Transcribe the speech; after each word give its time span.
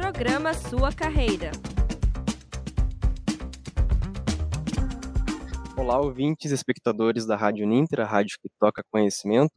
Programa 0.00 0.54
Sua 0.54 0.90
Carreira. 0.90 1.50
Olá, 5.76 6.00
ouvintes 6.00 6.50
espectadores 6.52 7.26
da 7.26 7.36
Rádio 7.36 7.66
Ninter, 7.66 8.00
a 8.00 8.06
rádio 8.06 8.38
que 8.40 8.48
toca 8.58 8.82
conhecimento. 8.90 9.52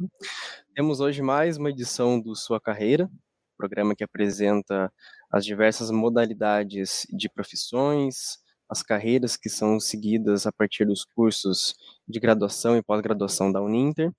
Temos 0.76 1.00
hoje 1.00 1.22
mais 1.22 1.56
uma 1.56 1.70
edição 1.70 2.20
do 2.20 2.36
Sua 2.36 2.60
Carreira, 2.60 3.10
programa 3.58 3.96
que 3.96 4.04
apresenta 4.04 4.92
as 5.32 5.46
diversas 5.46 5.90
modalidades 5.90 7.08
de 7.10 7.30
profissões, 7.30 8.38
as 8.70 8.84
carreiras 8.84 9.38
que 9.38 9.50
são 9.50 9.80
seguidas 9.80 10.46
a 10.46 10.52
partir 10.52 10.84
dos 10.84 11.06
cursos 11.06 11.74
de 12.06 12.20
graduação 12.20 12.76
e 12.76 12.84
pós-graduação 12.84 13.50
da 13.50 13.62
Uninter. 13.62 14.12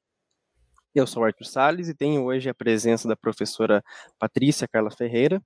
Eu 0.94 1.06
sou 1.06 1.22
Arthur 1.22 1.44
Sales 1.44 1.88
e 1.88 1.94
tenho 1.94 2.24
hoje 2.24 2.48
a 2.48 2.54
presença 2.54 3.06
da 3.06 3.14
professora 3.14 3.84
Patrícia 4.18 4.66
Carla 4.66 4.90
Ferreira, 4.90 5.42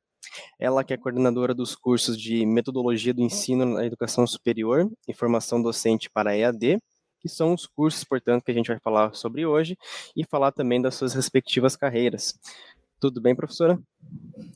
ela 0.59 0.85
que 0.85 0.93
é 0.93 0.97
coordenadora 0.97 1.55
dos 1.55 1.75
cursos 1.75 2.21
de 2.21 2.45
Metodologia 2.47 3.15
do 3.15 3.23
Ensino 3.23 3.65
na 3.65 3.85
Educação 3.85 4.27
Superior 4.27 4.91
e 5.07 5.15
Formação 5.15 5.63
Docente 5.63 6.11
para 6.11 6.37
EAD, 6.37 6.79
que 7.21 7.29
são 7.29 7.55
os 7.55 7.67
cursos, 7.67 8.05
portanto, 8.05 8.45
que 8.45 8.51
a 8.51 8.55
gente 8.55 8.69
vai 8.69 8.79
falar 8.79 9.15
sobre 9.15 9.45
hoje 9.45 9.77
e 10.17 10.25
falar 10.25 10.53
também 10.53 10.81
das 10.81 10.95
suas 10.95 11.15
respectivas 11.15 11.77
carreiras. 11.77 12.39
Tudo 13.01 13.21
bem, 13.21 13.35
professora? 13.35 13.79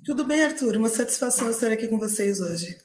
Tudo 0.04 0.24
bem, 0.24 0.42
Arthur. 0.42 0.76
Uma 0.76 0.88
satisfação 0.88 1.50
estar 1.50 1.70
aqui 1.70 1.86
com 1.86 1.98
vocês 1.98 2.40
hoje. 2.40 2.76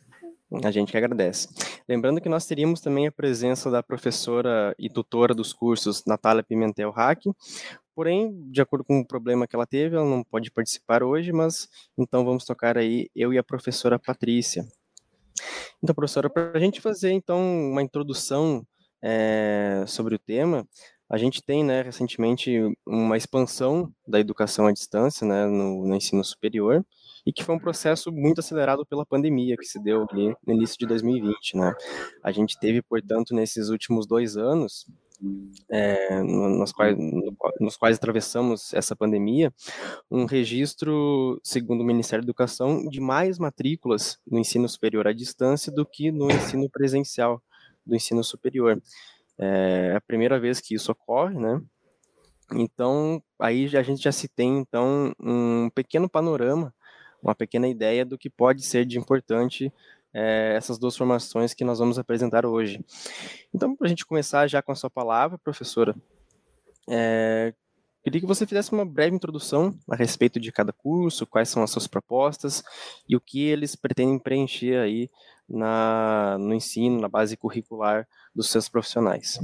A 0.64 0.72
gente 0.72 0.92
que 0.92 0.98
agradece. 0.98 1.50
Lembrando 1.90 2.22
que 2.22 2.30
nós 2.30 2.46
teríamos 2.46 2.80
também 2.80 3.08
a 3.08 3.12
presença 3.12 3.70
da 3.70 3.84
professora 3.84 4.74
e 4.80 4.90
tutora 4.90 5.34
dos 5.34 5.52
cursos, 5.52 6.04
Natália 6.06 6.44
Pimentel 6.44 6.92
Hack. 6.92 7.22
Porém, 7.98 8.32
de 8.52 8.62
acordo 8.62 8.86
com 8.86 9.00
o 9.00 9.08
problema 9.08 9.48
que 9.48 9.56
ela 9.56 9.66
teve, 9.66 9.96
ela 9.96 10.06
não 10.06 10.24
pode 10.24 10.52
participar 10.52 11.02
hoje, 11.02 11.32
mas 11.32 11.68
então 11.98 12.24
vamos 12.24 12.46
tocar 12.46 12.78
aí 12.78 13.10
eu 13.16 13.34
e 13.34 13.40
a 13.40 13.44
professora 13.44 13.98
Patrícia. 13.98 14.64
Então, 15.82 15.96
professora, 15.96 16.30
para 16.30 16.52
a 16.54 16.60
gente 16.60 16.80
fazer 16.80 17.10
então 17.10 17.40
uma 17.40 17.82
introdução 17.82 18.64
é, 19.02 19.84
sobre 19.88 20.14
o 20.14 20.20
tema, 20.20 20.64
a 21.10 21.18
gente 21.18 21.42
tem, 21.42 21.64
né, 21.64 21.82
recentemente 21.82 22.60
uma 22.86 23.18
expansão 23.18 23.92
da 24.08 24.20
educação 24.20 24.68
à 24.68 24.72
distância, 24.72 25.26
né, 25.26 25.48
no, 25.48 25.88
no 25.88 25.96
ensino 25.96 26.24
superior, 26.24 26.86
e 27.26 27.34
que 27.34 27.44
foi 27.44 27.56
um 27.56 27.60
processo 27.60 28.12
muito 28.12 28.42
acelerado 28.42 28.86
pela 28.86 29.08
pandemia 29.08 29.58
que 29.58 29.66
se 29.66 29.82
deu 29.82 30.06
ali 30.08 30.36
no 30.46 30.54
início 30.54 30.78
de 30.78 30.86
2020, 30.86 31.58
né? 31.58 31.74
A 32.24 32.32
gente 32.32 32.60
teve, 32.60 32.84
portanto, 32.84 33.34
nesses 33.34 33.70
últimos 33.70 34.06
dois 34.06 34.38
anos, 34.38 34.86
é, 35.70 36.22
nos, 36.22 36.72
quais, 36.72 36.98
nos 37.60 37.78
quais 37.78 37.98
atravessamos 37.98 38.74
essa 38.74 38.96
pandemia, 38.96 39.54
um 40.10 40.26
registro, 40.26 41.40
segundo 41.44 41.82
o 41.82 41.86
Ministério 41.86 42.24
da 42.24 42.28
Educação, 42.28 42.88
de 42.88 43.00
mais 43.00 43.40
matrículas 43.40 44.20
no 44.26 44.40
ensino 44.40 44.68
superior 44.68 45.08
à 45.08 45.14
distância 45.14 45.72
do 45.72 45.86
que 45.86 46.12
no 46.12 46.30
ensino 46.32 46.70
presencial 46.70 47.42
do 47.86 47.96
ensino 47.96 48.24
superior. 48.24 48.82
É 49.38 49.96
a 49.96 50.02
primeira 50.02 50.40
vez 50.40 50.60
que 50.60 50.76
isso 50.76 50.92
ocorre, 50.92 51.40
né? 51.40 51.62
Então, 52.54 53.22
aí 53.40 53.66
a 53.78 53.84
gente 53.84 54.02
já 54.02 54.12
se 54.12 54.28
tem, 54.28 54.58
então, 54.58 55.14
um 55.20 55.70
pequeno 55.70 56.10
panorama 56.10 56.74
uma 57.22 57.36
pequena 57.36 57.68
ideia 57.68 58.06
do 58.06 58.18
que 58.18 58.30
pode 58.30 58.64
ser 58.64 58.86
de 58.86 58.98
importante 58.98 59.72
é, 60.14 60.56
essas 60.56 60.78
duas 60.78 60.96
formações 60.96 61.54
que 61.54 61.64
nós 61.64 61.80
vamos 61.80 62.00
apresentar 62.00 62.46
hoje. 62.46 62.84
Então, 63.54 63.76
para 63.76 63.88
a 63.88 63.90
gente 63.90 64.06
começar 64.06 64.48
já 64.48 64.62
com 64.62 64.72
a 64.72 64.76
sua 64.76 64.90
palavra, 64.90 65.38
professora, 65.38 65.96
é, 66.90 67.54
queria 68.04 68.22
que 68.22 68.28
você 68.28 68.46
fizesse 68.46 68.72
uma 68.72 68.86
breve 68.86 69.16
introdução 69.16 69.78
a 69.90 69.96
respeito 69.96 70.40
de 70.40 70.52
cada 70.52 70.72
curso, 70.72 71.28
quais 71.28 71.50
são 71.50 71.64
as 71.64 71.72
suas 71.72 71.88
propostas 71.88 72.64
e 73.08 73.16
o 73.16 73.22
que 73.22 73.46
eles 73.46 73.76
pretendem 73.76 74.20
preencher 74.20 74.78
aí 74.78 75.10
na, 75.50 76.38
no 76.40 76.54
ensino, 76.54 77.00
na 77.00 77.08
base 77.08 77.38
curricular 77.38 78.08
dos 78.36 78.50
seus 78.50 78.68
profissionais. 78.68 79.40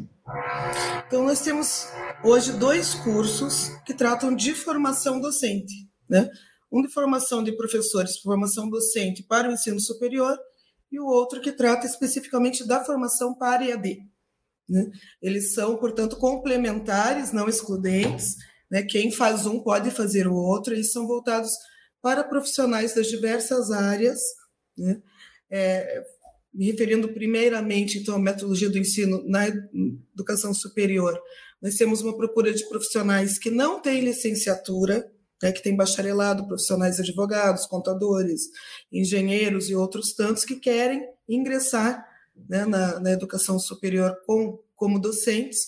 Então, 1.08 1.24
nós 1.24 1.42
temos 1.42 1.88
hoje 2.24 2.54
dois 2.54 2.94
cursos 2.96 3.70
que 3.86 3.94
tratam 3.94 4.36
de 4.36 4.54
formação 4.54 5.20
docente, 5.20 5.90
né? 6.10 6.30
um 6.72 6.82
de 6.82 6.90
formação 6.90 7.44
de 7.44 7.52
professores, 7.52 8.18
formação 8.18 8.68
docente 8.68 9.22
para 9.22 9.48
o 9.48 9.52
ensino 9.52 9.80
superior, 9.80 10.36
e 10.94 11.00
o 11.00 11.08
outro 11.08 11.42
que 11.42 11.52
trata 11.52 11.88
especificamente 11.88 12.68
da 12.68 12.86
formação 12.86 13.34
para 13.34 13.66
EAD. 13.66 14.08
Né? 14.70 14.92
Eles 15.20 15.56
são, 15.56 15.76
portanto, 15.76 16.18
complementares, 16.18 17.34
não 17.34 17.50
excludentes. 17.50 18.36
Né? 18.70 18.84
Quem 18.84 19.12
faz 19.12 19.48
um 19.48 19.60
pode 19.60 19.90
fazer 19.90 20.28
o 20.28 20.36
outro. 20.36 20.72
Eles 20.72 20.92
são 20.92 21.08
voltados 21.08 21.50
para 22.00 22.24
profissionais 22.24 22.94
das 22.94 23.08
diversas 23.08 23.72
áreas. 23.72 24.20
Né? 24.78 25.02
É, 25.52 26.04
me 26.54 26.68
referindo 26.68 27.10
primeiramente 27.10 27.98
então 27.98 28.16
à 28.16 28.20
metodologia 28.20 28.70
do 28.70 28.78
ensino 28.78 29.24
na 29.28 29.48
educação 30.14 30.54
superior, 30.54 31.20
nós 31.60 31.74
temos 31.74 32.02
uma 32.02 32.16
procura 32.16 32.54
de 32.54 32.70
profissionais 32.70 33.40
que 33.40 33.50
não 33.50 33.82
têm 33.82 34.02
licenciatura, 34.02 35.12
né, 35.44 35.52
que 35.52 35.62
tem 35.62 35.76
bacharelado, 35.76 36.48
profissionais 36.48 37.02
advogados, 37.02 37.66
contadores, 37.66 38.50
engenheiros 38.90 39.70
e 39.70 39.76
outros 39.76 40.14
tantos 40.14 40.46
que 40.46 40.56
querem 40.56 41.06
ingressar 41.28 42.08
né, 42.48 42.66
na, 42.66 42.98
na, 43.02 43.12
educação 43.12 43.60
superior 43.60 44.18
com, 44.26 44.58
como 44.74 44.98
docentes 44.98 45.68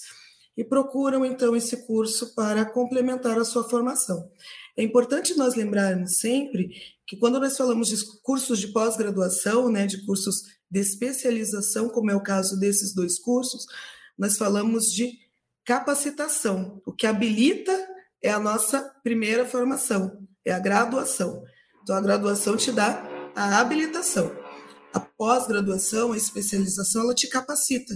e 0.56 0.64
procuram 0.64 1.26
então 1.26 1.54
esse 1.58 1.86
curso 1.86 2.34
para 2.34 2.64
complementar 2.64 3.38
a 3.38 3.44
sua 3.44 3.68
formação. 3.68 4.32
É 4.78 4.82
importante 4.82 5.38
nós 5.38 5.56
lembrarmos 5.56 6.20
sempre 6.20 6.70
que 7.06 7.18
quando 7.18 7.38
nós 7.38 7.58
falamos 7.58 7.90
de 7.90 7.98
cursos 8.24 8.60
de 8.60 8.70
pós-graduação, 8.70 9.70
né, 9.70 9.86
de 9.86 10.06
cursos 10.06 10.44
de 10.72 10.80
especialização, 10.80 11.90
como 11.90 12.10
é 12.10 12.16
o 12.16 12.24
caso 12.24 12.58
desses 12.58 12.96
dois 12.96 13.20
cursos, 13.20 13.66
nós 14.18 14.38
falamos 14.38 14.86
de 14.94 15.20
capacitação, 15.66 16.82
o 16.86 16.94
que 16.94 17.06
habilita 17.06 17.95
é 18.24 18.32
a 18.32 18.40
nossa 18.40 18.82
primeira 19.04 19.46
formação, 19.46 20.26
é 20.46 20.52
a 20.52 20.60
graduação. 20.60 21.44
Então, 21.84 21.96
a 21.96 22.02
graduação 22.02 22.58
te 22.58 22.72
dá 22.72 23.04
a 23.36 23.60
habilitação. 23.60 24.32
A 24.94 25.00
pós-graduação, 25.00 26.14
a 26.14 26.18
especialização, 26.18 27.04
ela 27.04 27.14
te 27.14 27.28
capacita. 27.28 27.94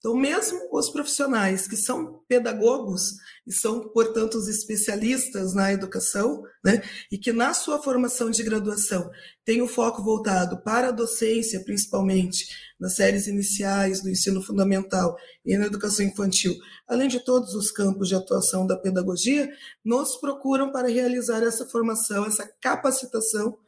Então, 0.00 0.16
mesmo 0.16 0.58
os 0.72 0.88
profissionais 0.88 1.68
que 1.68 1.76
são 1.76 2.22
pedagogos 2.26 3.16
e 3.46 3.52
são, 3.52 3.86
portanto, 3.90 4.36
os 4.36 4.48
especialistas 4.48 5.52
na 5.52 5.74
educação, 5.74 6.42
né, 6.64 6.82
e 7.12 7.18
que 7.18 7.34
na 7.34 7.52
sua 7.52 7.82
formação 7.82 8.30
de 8.30 8.42
graduação 8.42 9.10
tem 9.44 9.60
o 9.60 9.68
foco 9.68 10.02
voltado 10.02 10.62
para 10.62 10.88
a 10.88 10.90
docência, 10.90 11.62
principalmente 11.62 12.48
nas 12.80 12.96
séries 12.96 13.26
iniciais 13.26 14.00
do 14.00 14.08
ensino 14.08 14.42
fundamental 14.42 15.14
e 15.44 15.58
na 15.58 15.66
educação 15.66 16.06
infantil, 16.06 16.56
além 16.88 17.06
de 17.06 17.20
todos 17.20 17.54
os 17.54 17.70
campos 17.70 18.08
de 18.08 18.14
atuação 18.14 18.66
da 18.66 18.78
pedagogia, 18.78 19.52
nos 19.84 20.16
procuram 20.16 20.72
para 20.72 20.88
realizar 20.88 21.42
essa 21.42 21.66
formação, 21.66 22.24
essa 22.24 22.50
capacitação 22.58 23.58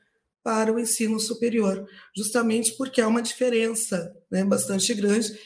para 0.43 0.73
o 0.73 0.81
ensino 0.81 1.21
superior, 1.21 1.87
justamente 2.17 2.73
porque 2.73 3.03
há 3.03 3.07
uma 3.07 3.23
diferença 3.23 4.17
né, 4.31 4.43
bastante 4.45 4.93
grande 4.95 5.39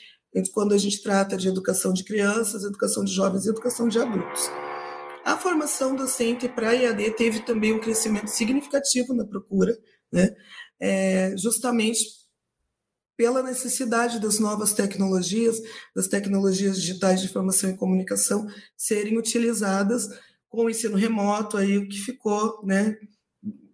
quando 0.52 0.74
a 0.74 0.78
gente 0.78 1.02
trata 1.02 1.36
de 1.36 1.48
educação 1.48 1.92
de 1.92 2.04
crianças, 2.04 2.64
educação 2.64 3.04
de 3.04 3.12
jovens 3.12 3.46
e 3.46 3.50
educação 3.50 3.88
de 3.88 3.98
adultos. 3.98 4.50
A 5.24 5.36
formação 5.36 5.96
docente 5.96 6.48
para 6.48 6.72
IAD 6.72 7.10
teve 7.12 7.40
também 7.40 7.72
um 7.72 7.80
crescimento 7.80 8.28
significativo 8.28 9.12
na 9.12 9.24
procura, 9.24 9.76
né? 10.12 10.34
É, 10.78 11.34
justamente 11.36 12.04
pela 13.16 13.42
necessidade 13.42 14.20
das 14.20 14.38
novas 14.38 14.72
tecnologias, 14.72 15.60
das 15.94 16.06
tecnologias 16.06 16.80
digitais 16.80 17.20
de 17.20 17.26
informação 17.26 17.70
e 17.70 17.76
comunicação 17.76 18.46
serem 18.76 19.16
utilizadas 19.16 20.06
com 20.48 20.64
o 20.66 20.70
ensino 20.70 20.96
remoto, 20.96 21.56
aí 21.56 21.78
o 21.78 21.88
que 21.88 21.98
ficou, 21.98 22.60
né, 22.64 22.96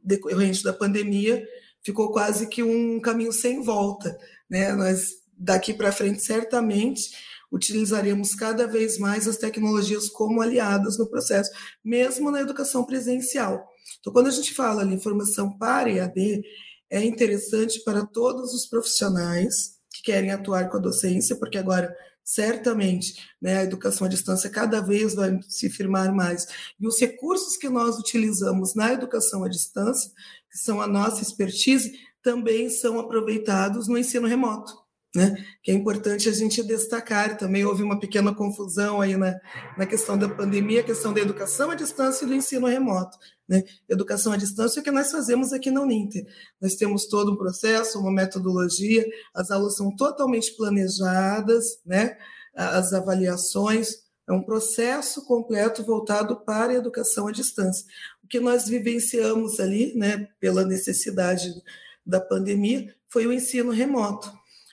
decorrente 0.02 0.62
da 0.62 0.72
pandemia, 0.72 1.44
ficou 1.84 2.12
quase 2.12 2.46
que 2.46 2.62
um 2.62 3.00
caminho 3.00 3.32
sem 3.32 3.62
volta, 3.62 4.16
né? 4.48 4.72
Nós 4.72 5.21
daqui 5.42 5.74
para 5.74 5.92
frente, 5.92 6.22
certamente, 6.22 7.10
utilizaremos 7.50 8.34
cada 8.34 8.66
vez 8.66 8.98
mais 8.98 9.26
as 9.26 9.36
tecnologias 9.36 10.08
como 10.08 10.40
aliadas 10.40 10.96
no 10.96 11.06
processo, 11.06 11.50
mesmo 11.84 12.30
na 12.30 12.40
educação 12.40 12.84
presencial. 12.84 13.68
Então, 14.00 14.12
quando 14.12 14.28
a 14.28 14.30
gente 14.30 14.54
fala 14.54 14.82
ali 14.82 14.98
formação 14.98 15.56
para 15.58 15.90
EAD, 15.90 16.42
é 16.88 17.04
interessante 17.04 17.82
para 17.84 18.06
todos 18.06 18.54
os 18.54 18.66
profissionais 18.66 19.78
que 19.92 20.02
querem 20.02 20.30
atuar 20.30 20.70
com 20.70 20.76
a 20.78 20.80
docência, 20.80 21.36
porque 21.36 21.58
agora 21.58 21.94
certamente 22.24 23.14
né, 23.40 23.58
a 23.58 23.64
educação 23.64 24.06
à 24.06 24.10
distância 24.10 24.48
cada 24.48 24.80
vez 24.80 25.14
vai 25.14 25.38
se 25.48 25.68
firmar 25.68 26.14
mais. 26.14 26.46
E 26.80 26.86
os 26.86 26.98
recursos 27.00 27.56
que 27.56 27.68
nós 27.68 27.98
utilizamos 27.98 28.74
na 28.74 28.92
educação 28.92 29.44
à 29.44 29.48
distância, 29.48 30.10
que 30.50 30.58
são 30.58 30.80
a 30.80 30.86
nossa 30.86 31.20
expertise, 31.20 31.92
também 32.22 32.70
são 32.70 33.00
aproveitados 33.00 33.88
no 33.88 33.98
ensino 33.98 34.28
remoto. 34.28 34.81
Né? 35.14 35.34
que 35.62 35.70
é 35.70 35.74
importante 35.74 36.28
a 36.28 36.32
gente 36.32 36.62
destacar. 36.62 37.36
Também 37.36 37.64
houve 37.64 37.82
uma 37.82 38.00
pequena 38.00 38.34
confusão 38.34 39.00
aí 39.00 39.16
na, 39.16 39.38
na 39.76 39.86
questão 39.86 40.16
da 40.16 40.28
pandemia, 40.28 40.80
a 40.80 40.84
questão 40.84 41.12
da 41.12 41.20
educação 41.20 41.70
à 41.70 41.74
distância 41.74 42.24
e 42.24 42.28
do 42.28 42.34
ensino 42.34 42.66
remoto. 42.66 43.18
Né? 43.48 43.62
Educação 43.88 44.32
à 44.32 44.36
distância 44.36 44.78
é 44.78 44.80
o 44.80 44.84
que 44.84 44.90
nós 44.90 45.10
fazemos 45.10 45.52
aqui 45.52 45.70
na 45.70 45.82
Uninter. 45.82 46.26
Nós 46.60 46.74
temos 46.74 47.06
todo 47.06 47.32
um 47.32 47.36
processo, 47.36 47.98
uma 47.98 48.10
metodologia, 48.10 49.04
as 49.34 49.50
aulas 49.50 49.76
são 49.76 49.94
totalmente 49.94 50.56
planejadas, 50.56 51.78
né? 51.84 52.16
as 52.54 52.92
avaliações, 52.92 54.02
é 54.28 54.32
um 54.32 54.42
processo 54.42 55.26
completo 55.26 55.82
voltado 55.82 56.44
para 56.44 56.72
a 56.72 56.76
educação 56.76 57.26
à 57.26 57.32
distância. 57.32 57.84
O 58.22 58.28
que 58.28 58.38
nós 58.38 58.68
vivenciamos 58.68 59.58
ali, 59.58 59.94
né, 59.96 60.28
pela 60.38 60.64
necessidade 60.64 61.50
da 62.06 62.20
pandemia, 62.20 62.94
foi 63.08 63.26
o 63.26 63.32
ensino 63.32 63.72
remoto 63.72 64.32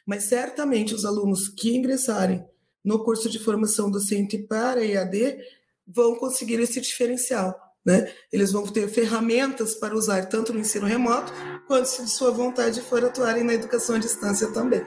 mas 0.10 0.24
certamente 0.24 0.96
os 0.96 1.06
alunos 1.06 1.48
que 1.50 1.78
ingressarem 1.78 2.44
no 2.84 3.04
curso 3.04 3.30
de 3.30 3.38
formação 3.38 3.92
docente 3.92 4.40
para 4.40 4.84
EAD 4.84 5.38
vão 5.86 6.16
conseguir 6.16 6.60
esse 6.60 6.82
diferencial. 6.82 7.56
Né? 7.86 8.12
Eles 8.32 8.52
vão 8.52 8.66
ter 8.66 8.88
ferramentas 8.90 9.76
para 9.76 9.94
usar 9.94 10.26
tanto 10.26 10.52
no 10.52 10.62
ensino 10.62 10.88
remoto, 10.88 11.32
quanto, 11.68 11.86
se 11.86 12.04
de 12.04 12.10
sua 12.10 12.32
vontade 12.32 12.82
for, 12.82 13.06
atuarem 13.06 13.44
na 13.44 13.54
educação 13.54 13.98
à 13.98 14.00
distância 14.00 14.52
também. 14.52 14.82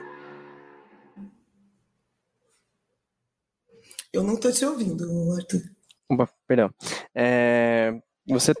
Eu 4.11 4.23
não 4.23 4.33
estou 4.33 4.51
te 4.51 4.65
ouvindo, 4.65 5.05
Arthur. 5.37 5.61
Opa, 6.09 6.29
perdão. 6.45 6.69
É, 7.15 7.97
você 8.27 8.53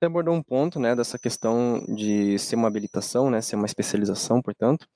abordou 0.00 0.34
um 0.34 0.42
ponto 0.42 0.80
né, 0.80 0.96
dessa 0.96 1.18
questão 1.18 1.84
de 1.94 2.38
ser 2.38 2.56
uma 2.56 2.68
habilitação, 2.68 3.28
né, 3.28 3.42
ser 3.42 3.56
uma 3.56 3.66
especialização, 3.66 4.40
portanto. 4.40 4.88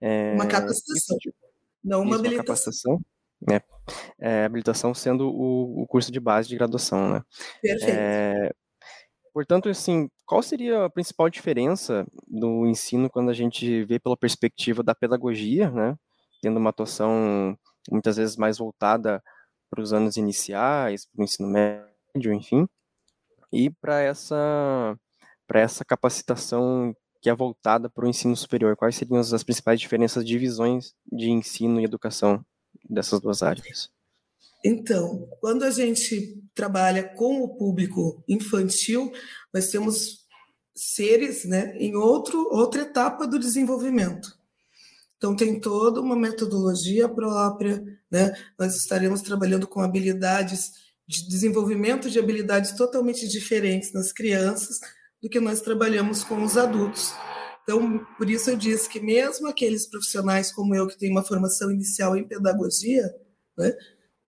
É, 0.00 0.32
uma 0.34 0.46
capacitação, 0.46 1.16
não 1.82 2.02
uma 2.02 2.10
isso, 2.10 2.18
habilitação. 2.20 2.32
Uma 2.32 2.44
capacitação, 2.44 3.00
né? 3.46 3.60
É, 4.18 4.44
habilitação 4.44 4.94
sendo 4.94 5.28
o, 5.28 5.82
o, 5.82 5.86
curso 5.86 6.12
de 6.12 6.20
base 6.20 6.48
de 6.48 6.56
graduação, 6.56 7.12
né? 7.12 7.22
Perfeito. 7.60 7.98
É, 7.98 8.52
portanto, 9.32 9.68
assim, 9.68 10.08
qual 10.26 10.42
seria 10.42 10.84
a 10.84 10.90
principal 10.90 11.28
diferença 11.28 12.06
do 12.26 12.66
ensino 12.66 13.10
quando 13.10 13.30
a 13.30 13.34
gente 13.34 13.84
vê 13.84 13.98
pela 13.98 14.16
perspectiva 14.16 14.82
da 14.82 14.94
pedagogia, 14.94 15.70
né? 15.70 15.96
Tendo 16.42 16.58
uma 16.58 16.70
atuação 16.70 17.56
muitas 17.90 18.16
vezes 18.16 18.36
mais 18.36 18.58
voltada 18.58 19.22
para 19.70 19.82
os 19.82 19.92
anos 19.92 20.16
iniciais, 20.16 21.06
para 21.06 21.22
o 21.22 21.24
ensino 21.24 21.48
médio, 21.48 22.32
enfim, 22.32 22.66
e 23.52 23.70
para 23.70 24.00
essa 24.00 24.96
para 25.46 25.60
essa 25.60 25.84
capacitação 25.84 26.94
que 27.20 27.28
é 27.28 27.34
voltada 27.34 27.88
para 27.88 28.06
o 28.06 28.08
ensino 28.08 28.36
superior? 28.36 28.76
Quais 28.76 28.96
seriam 28.96 29.20
as 29.20 29.42
principais 29.42 29.80
diferenças 29.80 30.24
de 30.24 30.38
visões 30.38 30.94
de 31.10 31.30
ensino 31.30 31.80
e 31.80 31.84
educação 31.84 32.44
dessas 32.88 33.20
duas 33.20 33.42
áreas? 33.42 33.90
Então, 34.64 35.28
quando 35.40 35.64
a 35.64 35.70
gente 35.70 36.42
trabalha 36.54 37.02
com 37.14 37.42
o 37.42 37.56
público 37.56 38.22
infantil, 38.28 39.10
nós 39.52 39.68
temos 39.68 40.26
seres 40.74 41.44
né, 41.44 41.76
em 41.78 41.94
outro, 41.94 42.48
outra 42.50 42.82
etapa 42.82 43.26
do 43.26 43.38
desenvolvimento. 43.38 44.38
Então, 45.16 45.36
tem 45.36 45.60
toda 45.60 46.00
uma 46.00 46.16
metodologia 46.16 47.08
própria, 47.08 47.82
né? 48.10 48.34
nós 48.58 48.76
estaremos 48.76 49.20
trabalhando 49.20 49.66
com 49.66 49.80
habilidades 49.80 50.72
de 51.06 51.28
desenvolvimento 51.28 52.08
de 52.08 52.18
habilidades 52.18 52.72
totalmente 52.72 53.28
diferentes 53.28 53.92
nas 53.92 54.12
crianças, 54.12 54.78
do 55.22 55.28
que 55.28 55.40
nós 55.40 55.60
trabalhamos 55.60 56.24
com 56.24 56.42
os 56.42 56.56
adultos. 56.56 57.12
Então, 57.62 58.04
por 58.16 58.28
isso 58.28 58.50
eu 58.50 58.56
disse 58.56 58.88
que 58.88 59.00
mesmo 59.00 59.46
aqueles 59.46 59.86
profissionais 59.86 60.50
como 60.52 60.74
eu, 60.74 60.86
que 60.86 60.98
têm 60.98 61.10
uma 61.10 61.24
formação 61.24 61.70
inicial 61.70 62.16
em 62.16 62.26
pedagogia, 62.26 63.14
né, 63.56 63.76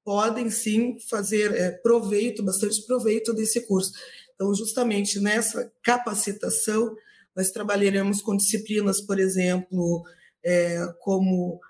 podem 0.04 0.50
sim 0.50 0.98
fazer 1.08 1.52
é, 1.54 1.70
proveito, 1.70 2.42
bastante 2.42 2.84
proveito 2.86 3.32
desse 3.32 3.66
curso. 3.66 3.92
Então, 4.34 4.54
justamente 4.54 5.20
nessa 5.20 5.72
capacitação, 5.82 6.94
nós 7.34 7.50
trabalharemos 7.50 8.20
com 8.20 8.36
disciplinas, 8.36 9.00
por 9.00 9.18
exemplo, 9.18 10.04
é, 10.44 10.78
como 11.00 11.60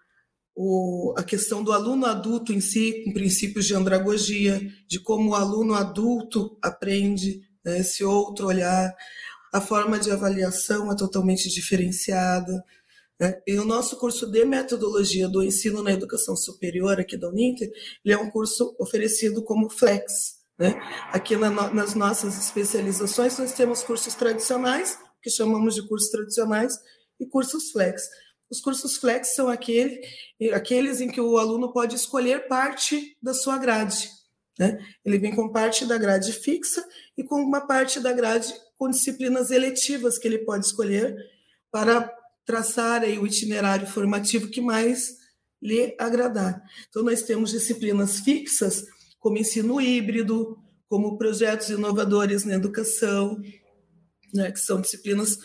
o, 0.54 1.14
a 1.16 1.22
questão 1.22 1.62
do 1.62 1.72
aluno 1.72 2.06
adulto 2.06 2.52
em 2.52 2.60
si, 2.60 3.02
com 3.04 3.12
princípios 3.12 3.66
de 3.66 3.74
andragogia, 3.74 4.60
de 4.86 4.98
como 4.98 5.30
o 5.30 5.34
aluno 5.34 5.74
adulto 5.74 6.58
aprende, 6.62 7.42
né, 7.64 7.78
esse 7.78 8.04
outro 8.04 8.46
olhar. 8.46 8.94
A 9.52 9.60
forma 9.60 9.98
de 9.98 10.10
avaliação 10.10 10.90
é 10.90 10.96
totalmente 10.96 11.48
diferenciada. 11.50 12.64
Né? 13.20 13.40
E 13.46 13.58
o 13.58 13.64
nosso 13.64 13.96
curso 13.98 14.26
de 14.26 14.44
metodologia 14.44 15.28
do 15.28 15.42
ensino 15.42 15.82
na 15.82 15.92
educação 15.92 16.34
superior 16.34 16.98
aqui 16.98 17.16
da 17.16 17.28
Uninter, 17.28 17.70
ele 18.04 18.14
é 18.14 18.18
um 18.18 18.30
curso 18.30 18.74
oferecido 18.78 19.44
como 19.44 19.70
flex. 19.70 20.40
Né? 20.58 20.74
Aqui 21.12 21.36
na, 21.36 21.50
nas 21.72 21.94
nossas 21.94 22.38
especializações, 22.38 23.38
nós 23.38 23.52
temos 23.52 23.82
cursos 23.82 24.14
tradicionais, 24.14 24.98
que 25.22 25.30
chamamos 25.30 25.74
de 25.74 25.86
cursos 25.86 26.10
tradicionais, 26.10 26.78
e 27.20 27.26
cursos 27.26 27.70
flex. 27.70 28.02
Os 28.50 28.60
cursos 28.60 28.96
flex 28.96 29.34
são 29.34 29.48
aquele, 29.48 30.00
aqueles 30.52 31.00
em 31.00 31.08
que 31.08 31.20
o 31.20 31.38
aluno 31.38 31.72
pode 31.72 31.94
escolher 31.94 32.48
parte 32.48 33.16
da 33.22 33.32
sua 33.32 33.56
grade. 33.56 34.10
Né? 34.58 34.78
Ele 35.04 35.19
vem 35.19 35.34
com 35.34 35.50
parte 35.50 35.87
da 35.87 35.96
grade 35.96 36.32
fixa 36.32 36.84
e 37.16 37.25
com 37.25 37.37
uma 37.37 37.66
parte 37.66 38.00
da 38.00 38.12
grade 38.12 38.52
com 38.76 38.90
disciplinas 38.90 39.50
eletivas 39.50 40.19
que 40.19 40.28
ele 40.28 40.38
pode 40.38 40.66
escolher 40.66 41.16
para 41.70 42.12
traçar 42.44 43.02
aí 43.02 43.19
o 43.19 43.26
itinerário 43.26 43.87
formativo 43.87 44.49
que 44.49 44.60
mais 44.60 45.16
lhe 45.62 45.94
agradar. 45.99 46.60
Então, 46.88 47.02
nós 47.02 47.22
temos 47.22 47.50
disciplinas 47.50 48.20
fixas, 48.20 48.84
como 49.20 49.38
ensino 49.38 49.81
híbrido, 49.81 50.58
como 50.88 51.16
projetos 51.16 51.70
inovadores 51.70 52.44
na 52.44 52.55
educação, 52.55 53.40
né, 54.34 54.50
que 54.50 54.58
são 54.58 54.81
disciplinas 54.81 55.38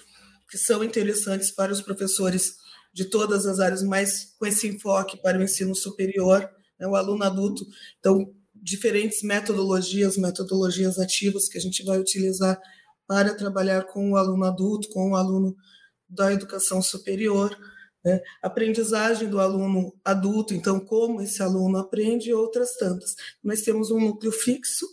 que 0.50 0.58
são 0.58 0.84
interessantes 0.84 1.52
para 1.52 1.74
os 1.74 1.82
professores 1.82 2.56
de 2.94 3.06
todas 3.06 3.46
as 3.46 3.60
áreas, 3.60 3.84
mas 3.84 4.34
com 4.40 4.46
esse 4.46 4.68
enfoque 4.68 5.22
para 5.22 5.38
o 5.38 5.44
ensino 5.44 5.76
superior, 5.76 6.50
né, 6.80 6.88
o 6.88 6.96
aluno 6.96 7.24
adulto. 7.24 7.66
Então, 8.00 8.34
diferentes 8.68 9.24
metodologias, 9.24 10.18
metodologias 10.18 11.00
ativas 11.00 11.48
que 11.48 11.58
a 11.58 11.62
gente 11.62 11.86
vai 11.86 11.98
utilizar 11.98 12.60
para 13.08 13.34
trabalhar 13.34 13.84
com 13.86 14.12
o 14.12 14.18
aluno 14.18 14.44
adulto, 14.44 14.90
com 14.90 15.12
o 15.12 15.16
aluno 15.16 15.56
da 16.10 16.34
educação 16.34 16.82
superior, 16.82 17.58
né? 18.04 18.22
aprendizagem 18.44 19.30
do 19.30 19.40
aluno 19.40 19.96
adulto, 20.04 20.54
então 20.54 20.82
como 20.82 21.22
esse 21.22 21.42
aluno 21.42 21.78
aprende 21.78 22.30
e 22.30 22.34
outras 22.34 22.76
tantas. 22.76 23.16
Nós 23.42 23.62
temos 23.62 23.90
um 23.90 24.02
núcleo 24.02 24.34
fixo 24.34 24.86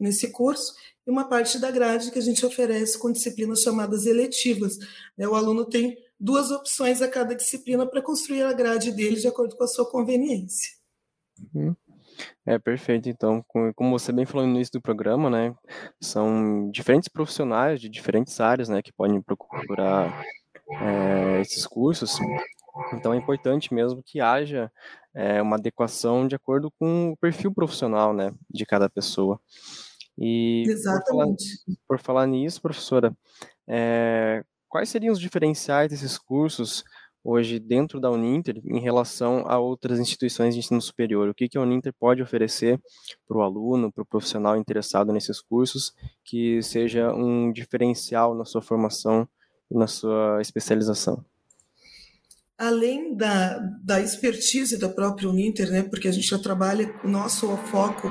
nesse 0.00 0.32
curso 0.32 0.74
e 1.06 1.10
uma 1.10 1.28
parte 1.28 1.56
da 1.60 1.70
grade 1.70 2.10
que 2.10 2.18
a 2.18 2.22
gente 2.22 2.44
oferece 2.44 2.98
com 2.98 3.12
disciplinas 3.12 3.60
chamadas 3.60 4.06
eletivas. 4.06 4.76
Né? 5.16 5.28
O 5.28 5.36
aluno 5.36 5.64
tem 5.64 5.96
duas 6.18 6.50
opções 6.50 7.00
a 7.00 7.06
cada 7.06 7.32
disciplina 7.32 7.86
para 7.86 8.02
construir 8.02 8.42
a 8.42 8.52
grade 8.52 8.90
dele 8.90 9.20
de 9.20 9.28
acordo 9.28 9.54
com 9.54 9.62
a 9.62 9.68
sua 9.68 9.88
conveniência. 9.88 10.72
Uhum. 11.54 11.76
É 12.46 12.58
perfeito. 12.58 13.08
Então, 13.08 13.44
como 13.74 13.98
você 13.98 14.12
bem 14.12 14.26
falou 14.26 14.46
no 14.46 14.54
início 14.54 14.72
do 14.72 14.82
programa, 14.82 15.30
né, 15.30 15.54
são 16.00 16.70
diferentes 16.70 17.08
profissionais 17.08 17.80
de 17.80 17.88
diferentes 17.88 18.40
áreas, 18.40 18.68
né, 18.68 18.82
que 18.82 18.92
podem 18.92 19.20
procurar 19.22 20.22
é, 20.80 21.40
esses 21.40 21.66
cursos. 21.66 22.18
Então, 22.92 23.14
é 23.14 23.16
importante 23.16 23.72
mesmo 23.72 24.02
que 24.04 24.20
haja 24.20 24.70
é, 25.14 25.40
uma 25.40 25.56
adequação 25.56 26.26
de 26.26 26.34
acordo 26.34 26.70
com 26.78 27.12
o 27.12 27.16
perfil 27.16 27.52
profissional, 27.52 28.12
né, 28.12 28.32
de 28.50 28.66
cada 28.66 28.90
pessoa. 28.90 29.40
E 30.18 30.64
Exatamente. 30.66 31.44
Por 31.66 31.66
falar, 31.66 31.76
por 31.88 31.98
falar 31.98 32.26
nisso, 32.26 32.62
professora, 32.62 33.16
é, 33.68 34.44
quais 34.68 34.88
seriam 34.88 35.12
os 35.12 35.20
diferenciais 35.20 35.90
desses 35.90 36.18
cursos 36.18 36.84
hoje 37.24 37.58
dentro 37.58 37.98
da 37.98 38.10
Uninter 38.10 38.60
em 38.64 38.78
relação 38.78 39.44
a 39.48 39.58
outras 39.58 39.98
instituições 39.98 40.54
de 40.54 40.60
ensino 40.60 40.80
superior? 40.80 41.28
O 41.28 41.34
que, 41.34 41.48
que 41.48 41.56
a 41.56 41.62
Uninter 41.62 41.92
pode 41.98 42.22
oferecer 42.22 42.78
para 43.26 43.38
o 43.38 43.42
aluno, 43.42 43.90
para 43.90 44.02
o 44.02 44.06
profissional 44.06 44.56
interessado 44.56 45.12
nesses 45.12 45.40
cursos, 45.40 45.94
que 46.22 46.62
seja 46.62 47.12
um 47.14 47.50
diferencial 47.50 48.34
na 48.34 48.44
sua 48.44 48.60
formação 48.60 49.26
e 49.70 49.76
na 49.76 49.86
sua 49.86 50.40
especialização? 50.42 51.24
Além 52.56 53.16
da, 53.16 53.58
da 53.82 54.00
expertise 54.00 54.78
da 54.78 54.88
própria 54.88 55.28
Uninter, 55.28 55.70
né, 55.70 55.82
porque 55.82 56.06
a 56.06 56.12
gente 56.12 56.28
já 56.28 56.38
trabalha, 56.38 56.94
o 57.02 57.08
nosso 57.08 57.48
foco 57.56 58.08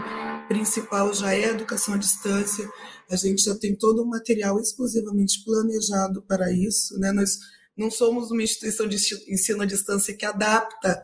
principal 0.50 1.13
já 1.13 1.34
é 1.34 1.46
a 1.46 1.53
educação 1.53 1.93
à 1.93 1.98
distância, 1.98 2.67
a 3.10 3.15
gente 3.15 3.43
já 3.43 3.55
tem 3.55 3.74
todo 3.75 4.03
um 4.03 4.10
material 4.10 4.60
exclusivamente 4.60 5.43
planejado 5.46 6.22
para 6.24 6.51
isso, 6.51 7.00
né, 7.00 7.13
nós 7.13 7.38
não 7.75 7.89
somos 7.89 8.32
uma 8.32 8.44
instituição 8.44 8.88
de 8.88 8.98
ensino 9.27 9.62
à 9.62 9.65
distância 9.65 10.15
que 10.15 10.25
adapta 10.25 11.01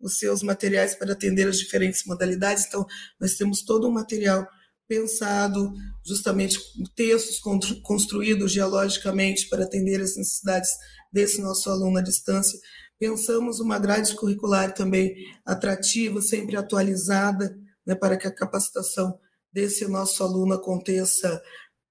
os 0.00 0.18
seus 0.18 0.42
materiais 0.42 0.94
para 0.94 1.12
atender 1.12 1.48
as 1.48 1.58
diferentes 1.58 2.04
modalidades. 2.04 2.66
Então, 2.66 2.86
nós 3.20 3.34
temos 3.34 3.62
todo 3.62 3.88
um 3.88 3.92
material 3.92 4.46
pensado, 4.86 5.72
justamente 6.04 6.58
textos 6.96 7.40
construídos 7.82 8.52
geologicamente 8.52 9.48
para 9.48 9.64
atender 9.64 10.00
as 10.00 10.16
necessidades 10.16 10.70
desse 11.12 11.40
nosso 11.42 11.68
aluno 11.68 11.98
à 11.98 12.02
distância. 12.02 12.58
Pensamos 12.98 13.60
uma 13.60 13.78
grade 13.78 14.14
curricular 14.16 14.72
também 14.72 15.14
atrativa, 15.44 16.20
sempre 16.22 16.56
atualizada, 16.56 17.56
né, 17.86 17.94
para 17.94 18.16
que 18.16 18.26
a 18.26 18.34
capacitação 18.34 19.18
desse 19.52 19.86
nosso 19.86 20.22
aluno 20.22 20.54
aconteça 20.54 21.40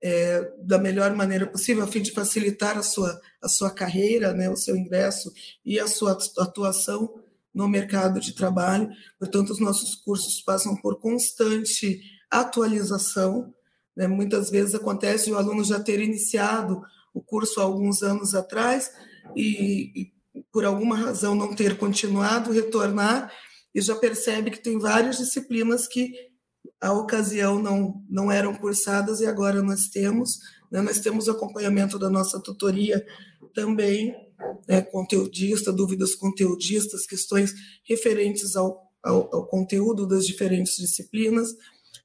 é, 0.01 0.51
da 0.59 0.77
melhor 0.77 1.15
maneira 1.15 1.47
possível, 1.47 1.83
a 1.83 1.87
fim 1.87 2.01
de 2.01 2.11
facilitar 2.11 2.77
a 2.77 2.83
sua, 2.83 3.19
a 3.41 3.49
sua 3.49 3.71
carreira, 3.71 4.33
né, 4.33 4.49
o 4.49 4.55
seu 4.55 4.75
ingresso 4.75 5.31
e 5.65 5.79
a 5.79 5.87
sua 5.87 6.17
atuação 6.37 7.21
no 7.53 7.67
mercado 7.67 8.19
de 8.19 8.33
trabalho. 8.33 8.89
Portanto, 9.19 9.49
os 9.49 9.59
nossos 9.59 9.95
cursos 9.95 10.41
passam 10.41 10.75
por 10.75 10.99
constante 10.99 11.99
atualização. 12.29 13.53
Né? 13.95 14.07
Muitas 14.07 14.49
vezes 14.49 14.75
acontece 14.75 15.31
o 15.31 15.37
aluno 15.37 15.63
já 15.63 15.79
ter 15.79 15.99
iniciado 15.99 16.81
o 17.13 17.21
curso 17.21 17.59
há 17.59 17.63
alguns 17.63 18.03
anos 18.03 18.35
atrás 18.35 18.91
e, 19.35 19.91
e 20.35 20.43
por 20.51 20.65
alguma 20.65 20.95
razão 20.95 21.33
não 21.33 21.55
ter 21.55 21.77
continuado, 21.77 22.51
retornar 22.51 23.31
e 23.73 23.81
já 23.81 23.95
percebe 23.95 24.51
que 24.51 24.61
tem 24.61 24.77
várias 24.77 25.17
disciplinas 25.17 25.87
que 25.87 26.13
a 26.79 26.93
ocasião 26.93 27.61
não, 27.61 28.03
não 28.09 28.31
eram 28.31 28.53
cursadas 28.53 29.19
e 29.19 29.25
agora 29.25 29.61
nós 29.61 29.87
temos. 29.87 30.39
Né? 30.71 30.81
Nós 30.81 30.99
temos 30.99 31.27
acompanhamento 31.27 31.97
da 31.97 32.09
nossa 32.09 32.39
tutoria 32.39 33.05
também, 33.53 34.15
né? 34.67 34.81
conteudista, 34.81 35.71
dúvidas 35.71 36.15
conteudistas, 36.15 37.05
questões 37.05 37.53
referentes 37.83 38.55
ao, 38.55 38.89
ao, 39.03 39.35
ao 39.35 39.47
conteúdo 39.47 40.05
das 40.05 40.25
diferentes 40.25 40.77
disciplinas. 40.77 41.55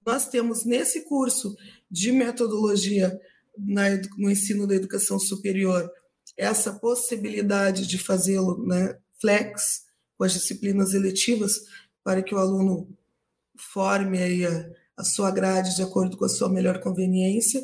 Nós 0.05 0.29
temos 0.29 0.65
nesse 0.65 1.03
curso 1.03 1.57
de 1.91 2.11
metodologia 2.11 3.19
na, 3.57 3.85
no 4.17 4.31
ensino 4.31 4.67
da 4.67 4.75
educação 4.75 5.19
superior 5.19 5.91
essa 6.37 6.73
possibilidade 6.73 7.87
de 7.87 7.99
fazê-lo 7.99 8.67
né, 8.67 8.97
flex 9.21 9.85
com 10.17 10.25
as 10.25 10.33
disciplinas 10.33 10.95
eletivas 10.95 11.61
para 12.03 12.23
que 12.23 12.35
o 12.35 12.39
aluno 12.39 12.89
forme 13.57 14.19
aí 14.19 14.47
a, 14.47 14.71
a 14.97 15.05
sua 15.05 15.31
grade 15.31 15.75
de 15.75 15.83
acordo 15.83 16.17
com 16.17 16.25
a 16.25 16.29
sua 16.29 16.49
melhor 16.49 16.81
conveniência. 16.81 17.63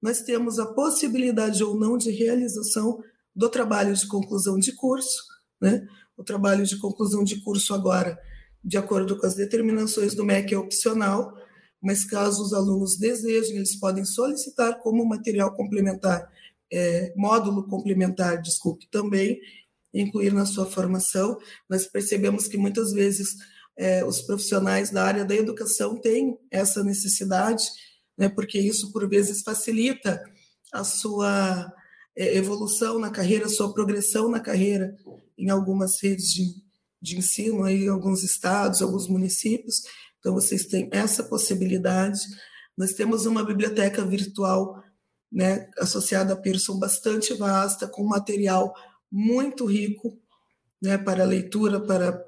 Nós 0.00 0.20
temos 0.22 0.58
a 0.58 0.66
possibilidade 0.66 1.62
ou 1.62 1.78
não 1.78 1.96
de 1.96 2.10
realização 2.10 3.02
do 3.34 3.48
trabalho 3.48 3.94
de 3.94 4.06
conclusão 4.06 4.58
de 4.58 4.72
curso, 4.72 5.22
né? 5.60 5.86
O 6.16 6.24
trabalho 6.24 6.64
de 6.64 6.78
conclusão 6.78 7.22
de 7.22 7.42
curso 7.42 7.74
agora, 7.74 8.18
de 8.64 8.78
acordo 8.78 9.18
com 9.18 9.26
as 9.26 9.34
determinações 9.34 10.14
do 10.14 10.24
MEC, 10.24 10.54
é 10.54 10.58
opcional, 10.58 11.34
mas 11.82 12.04
caso 12.04 12.42
os 12.42 12.54
alunos 12.54 12.96
desejem, 12.96 13.56
eles 13.56 13.78
podem 13.78 14.04
solicitar 14.04 14.78
como 14.80 15.04
material 15.04 15.54
complementar 15.54 16.26
é, 16.72 17.12
módulo 17.16 17.66
complementar, 17.68 18.40
desculpe, 18.40 18.88
também 18.90 19.40
incluir 19.92 20.32
na 20.32 20.44
sua 20.44 20.66
formação. 20.66 21.38
Nós 21.68 21.86
percebemos 21.86 22.48
que 22.48 22.56
muitas 22.56 22.92
vezes 22.92 23.36
é, 23.76 24.04
os 24.04 24.22
profissionais 24.22 24.90
da 24.90 25.04
área 25.04 25.24
da 25.24 25.34
educação 25.34 26.00
têm 26.00 26.38
essa 26.50 26.82
necessidade, 26.82 27.64
né, 28.16 28.28
porque 28.28 28.58
isso 28.58 28.92
por 28.92 29.08
vezes 29.08 29.42
facilita 29.42 30.22
a 30.72 30.82
sua 30.82 31.72
é, 32.16 32.36
evolução 32.36 32.98
na 32.98 33.10
carreira, 33.10 33.46
a 33.46 33.50
sua 33.50 33.72
progressão 33.72 34.28
na 34.30 34.40
carreira 34.40 34.96
em 35.36 35.50
algumas 35.50 36.02
redes 36.02 36.32
de, 36.32 36.54
de 37.00 37.18
ensino, 37.18 37.64
aí, 37.64 37.84
em 37.84 37.88
alguns 37.88 38.22
estados, 38.22 38.80
alguns 38.80 39.06
municípios. 39.06 39.82
Então, 40.18 40.32
vocês 40.32 40.64
têm 40.64 40.88
essa 40.90 41.22
possibilidade. 41.22 42.18
Nós 42.76 42.94
temos 42.94 43.26
uma 43.26 43.44
biblioteca 43.44 44.04
virtual 44.04 44.82
né, 45.30 45.68
associada 45.78 46.32
a 46.32 46.36
Pearson 46.36 46.78
bastante 46.78 47.34
vasta, 47.34 47.86
com 47.86 48.02
material 48.04 48.74
muito 49.12 49.66
rico 49.66 50.18
né, 50.80 50.96
para 50.96 51.24
leitura, 51.24 51.80
para 51.80 52.18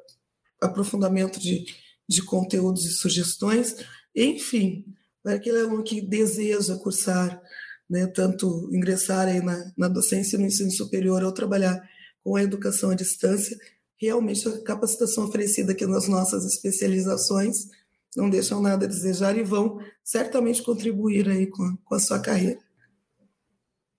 aprofundamento 0.60 1.38
de, 1.38 1.66
de 2.08 2.22
conteúdos 2.22 2.84
e 2.84 2.90
sugestões. 2.90 3.76
Enfim, 4.14 4.84
para 5.22 5.34
aquele 5.34 5.60
aluno 5.60 5.82
que 5.82 6.00
deseja 6.00 6.76
cursar, 6.76 7.40
né, 7.88 8.06
tanto 8.06 8.68
ingressar 8.72 9.28
aí 9.28 9.40
na, 9.40 9.72
na 9.76 9.88
docência 9.88 10.38
no 10.38 10.46
ensino 10.46 10.70
superior 10.70 11.22
ou 11.22 11.32
trabalhar 11.32 11.80
com 12.22 12.36
a 12.36 12.42
educação 12.42 12.90
à 12.90 12.94
distância, 12.94 13.56
realmente 13.96 14.46
a 14.48 14.62
capacitação 14.62 15.24
oferecida 15.24 15.72
aqui 15.72 15.86
nas 15.86 16.06
nossas 16.06 16.44
especializações 16.44 17.68
não 18.16 18.28
deixam 18.30 18.60
nada 18.60 18.84
a 18.84 18.88
desejar 18.88 19.36
e 19.36 19.42
vão 19.42 19.78
certamente 20.02 20.62
contribuir 20.62 21.28
aí 21.28 21.46
com, 21.46 21.76
com 21.84 21.94
a 21.94 22.00
sua 22.00 22.18
carreira. 22.18 22.60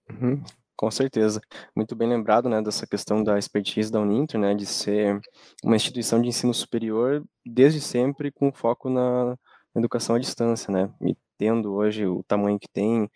Uhum, 0.09 0.43
com 0.79 0.89
certeza. 0.89 1.41
Muito 1.75 1.93
bem 1.93 2.07
lembrado, 2.07 2.47
né, 2.47 2.61
dessa 2.61 2.87
questão 2.87 3.21
da 3.21 3.37
expertise 3.37 3.91
da 3.91 3.99
Uninter, 3.99 4.39
né, 4.39 4.55
de 4.55 4.65
ser 4.65 5.19
uma 5.61 5.75
instituição 5.75 6.21
de 6.21 6.29
ensino 6.29 6.53
superior 6.53 7.21
desde 7.45 7.81
sempre 7.81 8.31
com 8.31 8.49
foco 8.53 8.89
na 8.89 9.35
educação 9.75 10.15
à 10.15 10.19
distância, 10.19 10.71
né, 10.71 10.89
e 11.01 11.17
tendo 11.37 11.73
hoje 11.73 12.05
o 12.07 12.23
tamanho 12.23 12.57
que 12.57 12.69
tem, 12.71 13.11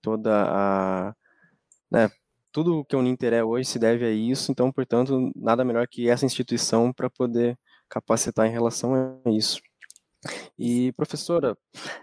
toda 0.00 0.30
a, 0.32 1.14
né, 1.90 2.08
tudo 2.52 2.84
que 2.84 2.94
a 2.94 2.98
Uninter 3.00 3.32
é 3.32 3.42
hoje 3.42 3.68
se 3.68 3.78
deve 3.80 4.04
a 4.04 4.10
isso, 4.12 4.52
então, 4.52 4.70
portanto, 4.70 5.32
nada 5.34 5.64
melhor 5.64 5.88
que 5.88 6.08
essa 6.08 6.24
instituição 6.24 6.92
para 6.92 7.10
poder 7.10 7.58
capacitar 7.88 8.46
em 8.46 8.52
relação 8.52 8.94
a 8.94 9.30
isso. 9.30 9.60
E, 10.58 10.92
professora, 10.92 11.56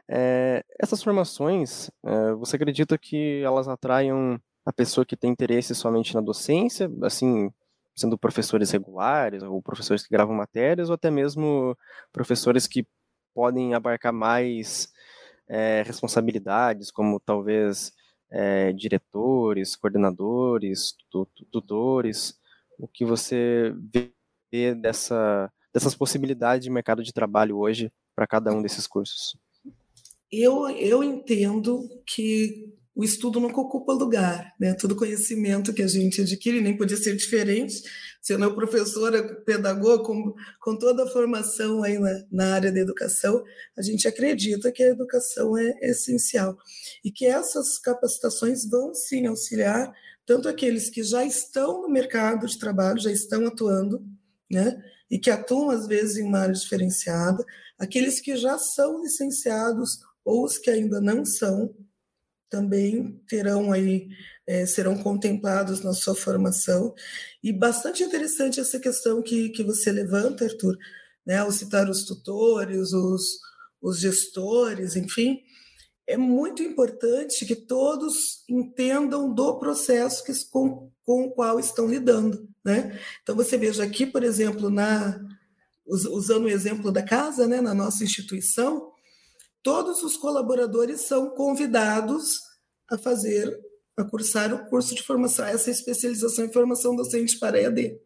é, 0.10 0.64
essas 0.82 1.02
formações, 1.04 1.90
é, 2.06 2.34
você 2.34 2.58
acredita 2.58 2.98
que 2.98 3.42
elas 3.44 3.68
atraiam 3.70 4.40
a 4.68 4.74
pessoa 4.74 5.06
que 5.06 5.16
tem 5.16 5.32
interesse 5.32 5.74
somente 5.74 6.14
na 6.14 6.20
docência, 6.20 6.92
assim, 7.02 7.50
sendo 7.96 8.18
professores 8.18 8.70
regulares, 8.70 9.42
ou 9.42 9.62
professores 9.62 10.04
que 10.04 10.10
gravam 10.10 10.36
matérias, 10.36 10.90
ou 10.90 10.96
até 10.96 11.10
mesmo 11.10 11.74
professores 12.12 12.68
que 12.68 12.86
podem 13.34 13.74
abarcar 13.74 14.12
mais 14.12 14.92
é, 15.48 15.84
responsabilidades, 15.84 16.92
como 16.92 17.18
talvez 17.18 17.94
diretores, 18.76 19.78
coordenadores, 19.78 20.98
tutores, 21.50 22.38
o 22.78 22.90
que 22.90 23.06
você 23.06 23.74
vê 24.52 24.76
dessa, 24.76 25.50
dessas 25.74 25.96
possibilidades 25.96 26.66
de 26.66 26.70
mercado 26.70 27.02
de 27.02 27.14
trabalho 27.14 27.58
hoje 27.58 27.90
para 28.14 28.28
cada 28.28 28.52
um 28.52 28.62
desses 28.62 28.86
cursos? 28.86 29.38
Eu, 30.30 30.68
eu 30.72 31.02
entendo 31.02 31.88
que 32.06 32.77
o 32.98 33.04
estudo 33.04 33.40
nunca 33.40 33.62
ocupa 33.62 33.94
lugar, 33.94 34.54
né? 34.60 34.74
Todo 34.74 34.96
conhecimento 34.96 35.74
que 35.74 35.84
a 35.84 35.88
gente 35.88 36.22
adquire 36.22 36.60
nem 36.60 36.76
podia 36.76 36.98
ser 36.98 37.16
diferente, 37.16 37.84
sendo 38.22 38.44
eu 38.44 38.56
professora, 38.56 39.36
pedagoga, 39.46 40.04
com, 40.04 40.34
com 40.60 40.78
toda 40.78 41.04
a 41.04 41.08
formação 41.08 41.84
aí 41.84 42.00
na, 42.00 42.24
na 42.32 42.54
área 42.56 42.72
da 42.72 42.80
educação, 42.80 43.44
a 43.78 43.82
gente 43.82 44.08
acredita 44.08 44.72
que 44.72 44.82
a 44.82 44.90
educação 44.90 45.58
é 45.58 45.78
essencial 45.82 46.58
e 47.06 47.12
que 47.12 47.26
essas 47.26 47.78
capacitações 47.78 48.68
vão 48.68 48.94
sim 48.94 49.28
auxiliar 49.28 49.94
tanto 50.26 50.50
aqueles 50.50 50.90
que 50.90 51.04
já 51.04 51.24
estão 51.24 51.84
no 51.84 51.90
mercado 51.90 52.48
de 52.48 52.60
trabalho, 52.60 53.00
já 53.00 53.12
estão 53.12 53.48
atuando, 53.48 54.04
né? 54.52 54.78
E 55.10 55.18
que 55.18 55.30
atuam 55.30 55.70
às 55.70 55.88
vezes 55.88 56.18
em 56.18 56.24
uma 56.24 56.40
área 56.40 56.54
diferenciada, 56.54 57.46
Aqueles 57.78 58.20
que 58.20 58.36
já 58.36 58.58
são 58.58 59.02
licenciados 59.02 60.00
ou 60.26 60.44
os 60.44 60.58
que 60.58 60.70
ainda 60.70 61.00
não 61.00 61.24
são, 61.24 61.74
também 62.50 63.22
terão 63.28 63.72
aí, 63.72 64.08
é, 64.46 64.66
serão 64.66 64.98
contemplados 64.98 65.82
na 65.82 65.94
sua 65.94 66.16
formação. 66.16 66.94
E 67.44 67.52
bastante 67.52 68.04
interessante 68.04 68.60
essa 68.60 68.80
questão 68.80 69.22
que, 69.22 69.50
que 69.50 69.64
você 69.64 69.92
levanta, 69.92 70.46
Arthur, 70.46 70.78
né, 71.26 71.38
ao 71.38 71.52
citar 71.52 71.90
os 71.90 72.06
tutores, 72.06 72.94
os, 72.94 73.40
os 73.82 74.00
gestores, 74.00 74.96
enfim, 74.96 75.42
é 76.08 76.16
muito 76.16 76.64
importante 76.64 77.46
que 77.46 77.56
todos 77.56 78.44
entendam 78.50 79.34
do 79.34 79.60
processo 79.60 80.24
que, 80.24 80.32
com, 80.46 80.90
com 81.04 81.26
o 81.26 81.32
qual 81.32 81.60
estão 81.60 81.86
lidando. 81.86 82.48
Né? 82.64 82.98
Então, 83.22 83.36
você 83.36 83.58
veja 83.58 83.84
aqui, 83.84 84.06
por 84.06 84.24
exemplo, 84.24 84.70
na, 84.70 85.20
usando 85.86 86.46
o 86.46 86.50
exemplo 86.50 86.92
da 86.92 87.04
casa, 87.04 87.46
né, 87.46 87.60
na 87.60 87.74
nossa 87.74 88.04
instituição, 88.06 88.87
todos 89.68 90.02
os 90.02 90.16
colaboradores 90.16 91.02
são 91.02 91.32
convidados 91.32 92.40
a 92.90 92.98
fazer, 92.98 93.54
a 93.98 94.04
cursar 94.06 94.54
o 94.54 94.70
curso 94.70 94.96
de 94.96 95.04
formação, 95.04 95.46
essa 95.46 95.70
especialização 95.70 96.46
em 96.46 96.54
formação 96.54 96.96
docente 96.96 97.38
para 97.38 97.60
EAD, 97.60 98.00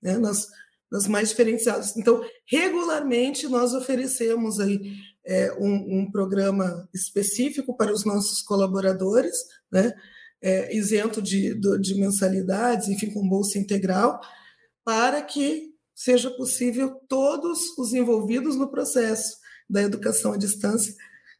né, 0.00 0.18
nas, 0.18 0.46
nas 0.88 1.08
mais 1.08 1.30
diferenciadas. 1.30 1.96
Então, 1.96 2.24
regularmente 2.46 3.48
nós 3.48 3.74
oferecemos 3.74 4.60
aí 4.60 4.78
é, 5.26 5.52
um, 5.54 5.98
um, 5.98 6.12
programa 6.12 6.88
específico 6.94 7.76
para 7.76 7.92
os 7.92 8.04
nossos 8.04 8.40
colaboradores, 8.40 9.34
né, 9.68 9.92
é, 10.40 10.76
isento 10.76 11.20
de, 11.20 11.58
de 11.80 11.96
mensalidades, 11.96 12.86
enfim, 12.86 13.10
com 13.12 13.28
bolsa 13.28 13.58
integral, 13.58 14.20
para 14.84 15.20
que 15.22 15.74
seja 15.92 16.30
possível 16.30 17.00
todos 17.08 17.76
os 17.76 17.92
envolvidos 17.94 18.54
no 18.54 18.70
processo 18.70 19.39
da 19.70 19.82
educação 19.82 20.32
à 20.32 20.36
distância 20.36 20.94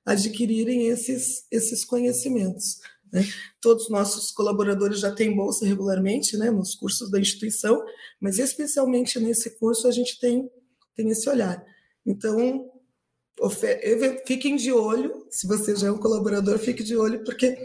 adquirirem 0.06 0.86
esses, 0.86 1.44
esses 1.50 1.84
conhecimentos. 1.84 2.80
Né? 3.12 3.22
Todos 3.60 3.84
os 3.84 3.90
nossos 3.90 4.30
colaboradores 4.30 5.00
já 5.00 5.12
têm 5.12 5.34
bolsa 5.34 5.66
regularmente, 5.66 6.36
né, 6.36 6.50
nos 6.50 6.74
cursos 6.74 7.10
da 7.10 7.18
instituição, 7.18 7.84
mas 8.20 8.38
especialmente 8.38 9.18
nesse 9.18 9.58
curso 9.58 9.88
a 9.88 9.90
gente 9.90 10.18
tem, 10.18 10.48
tem 10.94 11.10
esse 11.10 11.28
olhar. 11.28 11.62
Então, 12.06 12.70
fiquem 14.26 14.56
de 14.56 14.72
olho, 14.72 15.26
se 15.30 15.46
você 15.46 15.74
já 15.74 15.88
é 15.88 15.90
um 15.90 15.98
colaborador, 15.98 16.58
fique 16.58 16.82
de 16.82 16.96
olho, 16.96 17.24
porque 17.24 17.58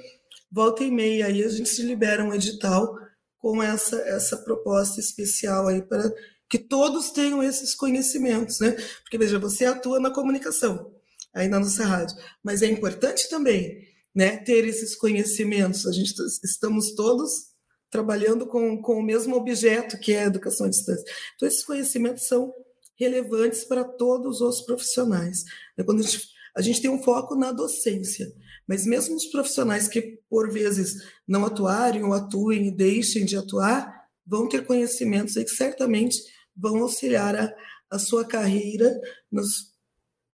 volta 0.51 0.84
e 0.84 0.91
meia 0.91 1.27
aí 1.27 1.43
a 1.43 1.50
gente 1.50 1.81
libera 1.84 2.24
um 2.24 2.34
edital 2.34 2.98
com 3.38 3.62
essa, 3.62 3.98
essa 3.98 4.38
proposta 4.38 5.00
especial 5.00 5.67
aí 5.67 5.81
para 5.81 6.12
que 6.50 6.60
todos 6.60 7.12
tenham 7.12 7.42
esses 7.44 7.74
conhecimentos, 7.74 8.60
né? 8.60 8.72
Porque, 9.02 9.18
veja, 9.18 9.40
você 9.40 9.66
atua 9.66 10.00
na 10.00 10.12
comunicação, 10.12 10.92
na 11.34 11.60
nossa 11.60 11.86
rádio, 11.86 12.16
mas 12.44 12.62
é 12.62 12.68
importante 12.68 13.30
também 13.30 13.86
né, 14.14 14.38
ter 14.38 14.66
esses 14.66 14.96
conhecimentos. 14.96 15.86
A 15.86 15.92
gente 15.92 16.14
estamos 16.44 16.94
todos 16.94 17.54
trabalhando 17.90 18.48
com, 18.48 18.82
com 18.82 19.00
o 19.00 19.04
mesmo 19.04 19.36
objeto, 19.36 20.00
que 20.00 20.14
é 20.14 20.24
a 20.24 20.28
educação 20.28 20.68
à 20.68 20.70
distância. 20.70 21.04
Então, 21.36 21.48
esses 21.48 21.64
conhecimentos 21.64 22.28
são 22.28 22.54
relevantes 22.98 23.64
para 23.66 23.84
todos 23.84 24.42
os 24.42 24.62
profissionais. 24.62 25.44
É 25.78 25.84
quando 25.84 26.00
a 26.00 26.04
gente, 26.04 26.30
a 26.56 26.62
gente 26.62 26.82
tem 26.82 26.90
um 26.90 27.04
foco 27.04 27.36
na 27.36 27.52
docência, 27.52 28.32
mas 28.68 28.86
mesmo 28.86 29.16
os 29.16 29.25
profissionais 29.25 29.88
que, 29.88 30.20
por 30.30 30.52
vezes, 30.52 31.04
não 31.28 31.46
atuarem 31.46 32.04
ou 32.04 32.14
atuem 32.14 32.68
e 32.68 32.72
deixem 32.72 33.25
de 33.25 33.36
atuar, 33.38 34.06
vão 34.25 34.48
ter 34.48 34.66
conhecimentos 34.66 35.38
aí 35.38 35.44
que 35.44 35.52
certamente 35.52 36.18
vão 36.55 36.81
auxiliar 36.81 37.35
a, 37.35 37.53
a 37.89 38.00
sua 38.00 38.25
carreira 38.25 39.00
nos, 39.31 39.74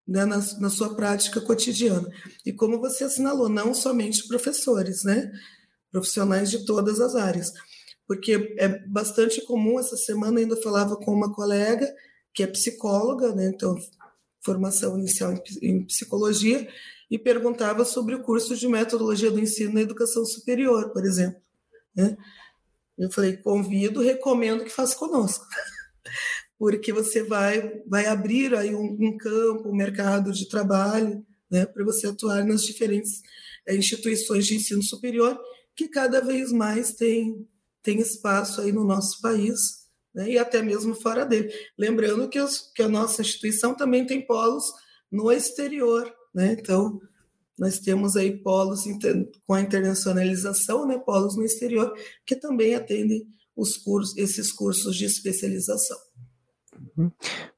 né, 0.07 0.25
na, 0.25 0.37
na, 0.59 0.69
sua 0.69 0.95
prática 0.95 1.41
cotidiana. 1.41 2.09
E 2.45 2.51
como 2.51 2.79
você 2.79 3.03
assinalou, 3.03 3.49
não 3.49 3.73
somente 3.73 4.27
professores, 4.27 5.03
né? 5.03 5.31
Profissionais 5.91 6.49
de 6.49 6.65
todas 6.65 6.99
as 6.99 7.15
áreas. 7.15 7.51
Porque 8.07 8.55
é 8.57 8.67
bastante 8.87 9.41
comum, 9.45 9.79
essa 9.79 9.95
semana 9.95 10.39
ainda 10.39 10.61
falava 10.61 10.95
com 10.95 11.13
uma 11.13 11.33
colega 11.33 11.89
que 12.33 12.43
é 12.43 12.47
psicóloga, 12.47 13.33
né? 13.33 13.47
Então, 13.47 13.75
formação 14.41 14.97
inicial 14.97 15.33
em, 15.61 15.85
psicologia, 15.85 16.67
e 17.09 17.19
perguntava 17.19 17.83
sobre 17.85 18.15
o 18.15 18.23
curso 18.23 18.55
de 18.55 18.67
metodologia 18.67 19.29
do 19.29 19.39
ensino 19.39 19.73
na 19.73 19.81
educação 19.81 20.25
superior, 20.25 20.91
por 20.91 21.05
exemplo. 21.05 21.41
Né? 21.93 22.17
Eu 22.97 23.11
falei, 23.11 23.35
convido, 23.35 24.01
recomendo 24.01 24.63
que 24.63 24.69
faça 24.69 24.95
conosco. 24.95 25.45
porque 26.61 26.93
você 26.93 27.23
vai, 27.23 27.81
vai 27.87 28.05
abrir 28.05 28.53
aí 28.53 28.75
um, 28.75 28.95
um 28.99 29.17
campo, 29.17 29.67
um 29.67 29.75
mercado 29.75 30.31
de 30.31 30.47
trabalho, 30.47 31.25
né, 31.49 31.65
para 31.65 31.83
você 31.83 32.05
atuar 32.05 32.45
nas 32.45 32.61
diferentes 32.61 33.23
é, 33.67 33.75
instituições 33.75 34.45
de 34.45 34.57
ensino 34.57 34.83
superior, 34.83 35.35
que 35.75 35.87
cada 35.87 36.21
vez 36.21 36.51
mais 36.51 36.93
tem, 36.93 37.47
tem 37.81 37.99
espaço 37.99 38.61
aí 38.61 38.71
no 38.71 38.83
nosso 38.83 39.19
país, 39.23 39.87
né, 40.13 40.29
e 40.29 40.37
até 40.37 40.61
mesmo 40.61 40.93
fora 40.93 41.25
dele. 41.25 41.51
Lembrando 41.75 42.29
que, 42.29 42.39
os, 42.39 42.71
que 42.75 42.83
a 42.83 42.87
nossa 42.87 43.23
instituição 43.23 43.73
também 43.73 44.05
tem 44.05 44.23
polos 44.23 44.65
no 45.11 45.31
exterior, 45.31 46.13
né, 46.31 46.55
então 46.59 47.01
nós 47.57 47.79
temos 47.79 48.15
aí 48.15 48.37
polos 48.37 48.83
com 49.47 49.55
a 49.55 49.61
internacionalização, 49.61 50.85
né, 50.85 50.99
polos 50.99 51.35
no 51.35 51.43
exterior, 51.43 51.91
que 52.23 52.35
também 52.35 52.75
atendem 52.75 53.25
os 53.55 53.77
cursos, 53.77 54.15
esses 54.15 54.51
cursos 54.51 54.95
de 54.95 55.05
especialização. 55.05 55.97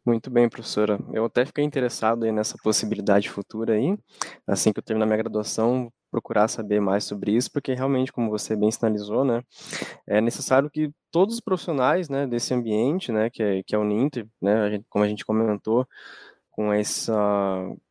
Muito 0.05 0.29
bem, 0.29 0.47
professora. 0.49 0.99
Eu 1.11 1.25
até 1.25 1.45
fiquei 1.45 1.63
interessado 1.63 2.29
nessa 2.31 2.55
possibilidade 2.63 3.29
futura 3.29 3.73
aí, 3.73 3.97
assim 4.45 4.71
que 4.71 4.79
eu 4.79 4.83
terminar 4.83 5.05
minha 5.05 5.17
graduação, 5.17 5.91
procurar 6.11 6.47
saber 6.47 6.79
mais 6.79 7.03
sobre 7.05 7.31
isso, 7.31 7.51
porque 7.51 7.73
realmente, 7.73 8.11
como 8.11 8.29
você 8.29 8.55
bem 8.55 8.69
sinalizou, 8.71 9.25
né, 9.25 9.41
é 10.07 10.21
necessário 10.21 10.69
que 10.69 10.91
todos 11.11 11.35
os 11.35 11.41
profissionais, 11.41 12.09
né, 12.09 12.27
desse 12.27 12.53
ambiente, 12.53 13.11
né, 13.11 13.29
que 13.29 13.41
é, 13.41 13.63
que 13.63 13.75
é 13.75 13.77
o 13.77 13.83
Ninter, 13.83 14.27
né, 14.41 14.61
a 14.61 14.69
gente, 14.69 14.85
como 14.89 15.03
a 15.03 15.07
gente 15.07 15.25
comentou, 15.25 15.87
com 16.51 16.71
essa, 16.71 17.13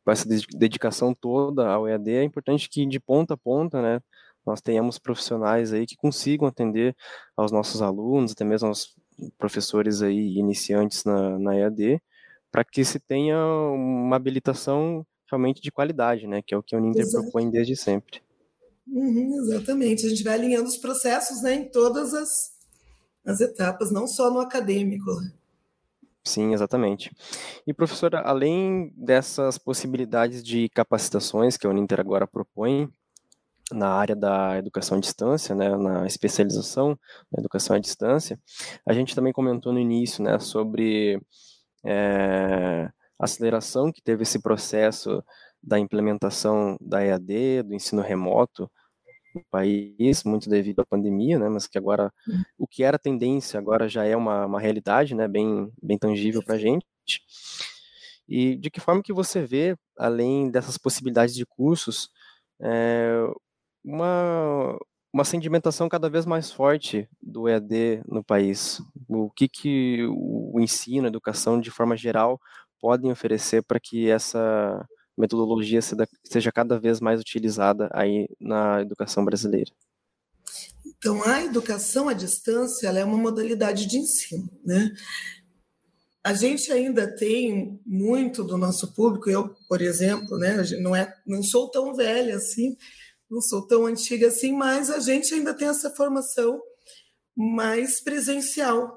com 0.05 0.11
essa 0.11 0.27
dedicação 0.55 1.13
toda 1.13 1.67
ao 1.69 1.87
EAD, 1.87 2.11
é 2.11 2.23
importante 2.23 2.69
que 2.69 2.85
de 2.85 2.99
ponta 2.99 3.33
a 3.33 3.37
ponta, 3.37 3.81
né, 3.81 4.01
nós 4.45 4.61
tenhamos 4.61 4.99
profissionais 4.99 5.73
aí 5.73 5.85
que 5.85 5.95
consigam 5.97 6.47
atender 6.47 6.95
aos 7.35 7.51
nossos 7.51 7.81
alunos, 7.81 8.31
até 8.33 8.43
mesmo 8.45 8.69
aos 8.69 8.95
professores 9.37 10.01
aí 10.01 10.37
iniciantes 10.37 11.03
na, 11.03 11.37
na 11.39 11.55
EAD, 11.55 12.01
para 12.51 12.63
que 12.63 12.83
se 12.85 12.99
tenha 12.99 13.37
uma 13.45 14.15
habilitação 14.15 15.05
realmente 15.29 15.61
de 15.61 15.71
qualidade, 15.71 16.27
né? 16.27 16.41
Que 16.41 16.53
é 16.53 16.57
o 16.57 16.63
que 16.63 16.75
a 16.75 16.79
Uninter 16.79 17.01
Exato. 17.01 17.23
propõe 17.23 17.49
desde 17.49 17.75
sempre. 17.75 18.21
Uhum, 18.87 19.39
exatamente. 19.43 20.05
A 20.05 20.09
gente 20.09 20.23
vai 20.23 20.35
alinhando 20.35 20.67
os 20.67 20.77
processos 20.77 21.41
né, 21.41 21.55
em 21.55 21.69
todas 21.69 22.13
as, 22.13 22.51
as 23.25 23.41
etapas, 23.41 23.91
não 23.91 24.07
só 24.07 24.29
no 24.29 24.39
acadêmico. 24.39 25.09
Sim, 26.23 26.53
exatamente. 26.53 27.11
E, 27.67 27.73
professora, 27.73 28.19
além 28.19 28.93
dessas 28.95 29.57
possibilidades 29.57 30.43
de 30.43 30.69
capacitações 30.69 31.57
que 31.57 31.67
a 31.67 31.69
Uninter 31.69 31.99
agora 31.99 32.27
propõe, 32.27 32.89
na 33.71 33.89
área 33.89 34.15
da 34.15 34.57
educação 34.57 34.97
à 34.97 35.01
distância, 35.01 35.55
né, 35.55 35.75
na 35.77 36.05
especialização 36.05 36.97
na 37.31 37.39
educação 37.39 37.75
à 37.75 37.79
distância, 37.79 38.39
a 38.85 38.93
gente 38.93 39.15
também 39.15 39.33
comentou 39.33 39.71
no 39.71 39.79
início, 39.79 40.23
né, 40.23 40.39
sobre 40.39 41.19
é, 41.85 42.89
a 43.19 43.25
aceleração 43.25 43.91
que 43.91 44.01
teve 44.01 44.23
esse 44.23 44.41
processo 44.41 45.23
da 45.61 45.79
implementação 45.79 46.77
da 46.81 47.03
EAD, 47.03 47.63
do 47.63 47.73
ensino 47.73 48.01
remoto 48.01 48.69
no 49.33 49.43
país, 49.49 50.23
muito 50.23 50.49
devido 50.49 50.81
à 50.81 50.85
pandemia, 50.85 51.39
né, 51.39 51.49
mas 51.49 51.65
que 51.65 51.77
agora, 51.77 52.11
hum. 52.27 52.43
o 52.57 52.67
que 52.67 52.83
era 52.83 52.99
tendência 52.99 53.59
agora 53.59 53.87
já 53.87 54.03
é 54.05 54.15
uma, 54.15 54.45
uma 54.45 54.59
realidade, 54.59 55.15
né, 55.15 55.27
bem, 55.27 55.71
bem 55.81 55.97
tangível 55.97 56.43
para 56.43 56.55
a 56.55 56.59
gente. 56.59 56.85
E 58.27 58.55
de 58.55 58.69
que 58.69 58.79
forma 58.79 59.01
que 59.01 59.13
você 59.13 59.41
vê, 59.41 59.75
além 59.97 60.49
dessas 60.51 60.77
possibilidades 60.77 61.35
de 61.35 61.45
cursos, 61.45 62.09
é, 62.61 63.25
uma, 63.83 64.77
uma 65.13 65.23
sedimentação 65.23 65.89
cada 65.89 66.09
vez 66.09 66.25
mais 66.25 66.51
forte 66.51 67.07
do 67.21 67.47
EAD 67.47 68.03
no 68.07 68.23
país. 68.23 68.81
O 69.07 69.29
que, 69.29 69.47
que 69.47 69.99
o 70.09 70.59
ensino, 70.59 71.05
a 71.05 71.09
educação, 71.09 71.59
de 71.59 71.69
forma 71.69 71.95
geral, 71.95 72.39
podem 72.79 73.11
oferecer 73.11 73.63
para 73.63 73.79
que 73.79 74.09
essa 74.09 74.85
metodologia 75.17 75.79
seja 75.81 76.51
cada 76.51 76.79
vez 76.79 76.99
mais 76.99 77.19
utilizada 77.19 77.89
aí 77.93 78.27
na 78.39 78.81
educação 78.81 79.23
brasileira? 79.23 79.71
Então, 80.85 81.23
a 81.23 81.43
educação 81.43 82.09
à 82.09 82.13
distância 82.13 82.87
é 82.87 83.03
uma 83.03 83.17
modalidade 83.17 83.85
de 83.85 83.97
ensino, 83.97 84.49
né? 84.65 84.91
A 86.25 86.33
gente 86.33 86.71
ainda 86.71 87.13
tem 87.13 87.81
muito 87.85 88.43
do 88.43 88.57
nosso 88.57 88.93
público, 88.93 89.29
eu, 89.29 89.53
por 89.67 89.81
exemplo, 89.81 90.37
né, 90.37 90.55
não, 90.79 90.95
é, 90.95 91.13
não 91.27 91.43
sou 91.43 91.69
tão 91.69 91.93
velha 91.93 92.37
assim, 92.37 92.77
não 93.33 93.41
sou 93.41 93.65
tão 93.65 93.87
antiga 93.87 94.27
assim, 94.27 94.53
mas 94.53 94.91
a 94.91 94.99
gente 94.99 95.33
ainda 95.33 95.55
tem 95.55 95.67
essa 95.67 95.89
formação 95.89 96.61
mais 97.35 97.99
presencial. 97.99 98.95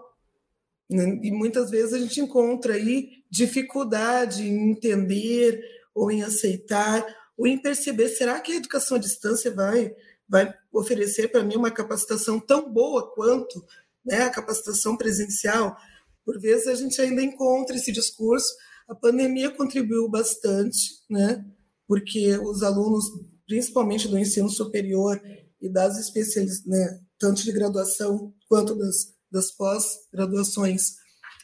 Né? 0.91 1.19
E 1.23 1.33
muitas 1.33 1.71
vezes 1.71 1.95
a 1.95 1.99
gente 1.99 2.21
encontra 2.21 2.75
aí 2.75 3.25
dificuldade 3.31 4.47
em 4.47 4.71
entender 4.71 5.59
ou 5.95 6.11
em 6.11 6.23
aceitar 6.23 7.05
ou 7.37 7.47
em 7.47 7.59
perceber 7.59 8.11
será 8.11 8.39
que 8.41 8.53
a 8.53 8.57
educação 8.57 8.99
à 8.99 9.01
distância 9.01 9.51
vai 9.51 9.95
vai 10.29 10.53
oferecer 10.73 11.29
para 11.29 11.45
mim 11.45 11.57
uma 11.57 11.71
capacitação 11.71 12.39
tão 12.41 12.71
boa 12.71 13.15
quanto 13.15 13.65
né, 14.05 14.23
a 14.23 14.31
capacitação 14.31 14.97
presencial? 14.97 15.77
Por 16.25 16.41
vezes 16.41 16.67
a 16.67 16.75
gente 16.75 17.01
ainda 17.01 17.23
encontra 17.23 17.77
esse 17.77 17.93
discurso. 17.93 18.53
A 18.89 18.95
pandemia 18.95 19.51
contribuiu 19.51 20.09
bastante, 20.09 21.01
né? 21.09 21.45
Porque 21.87 22.37
os 22.39 22.65
alunos 22.65 23.05
principalmente 23.47 24.09
do 24.09 24.19
ensino 24.19 24.49
superior 24.49 25.21
e 25.61 25.69
das 25.69 25.99
especializações, 25.99 26.67
né, 26.67 27.01
tanto 27.19 27.43
de 27.43 27.53
graduação 27.53 28.35
quanto 28.49 28.75
das, 28.75 29.15
das 29.31 29.51
pós-graduações, 29.53 30.95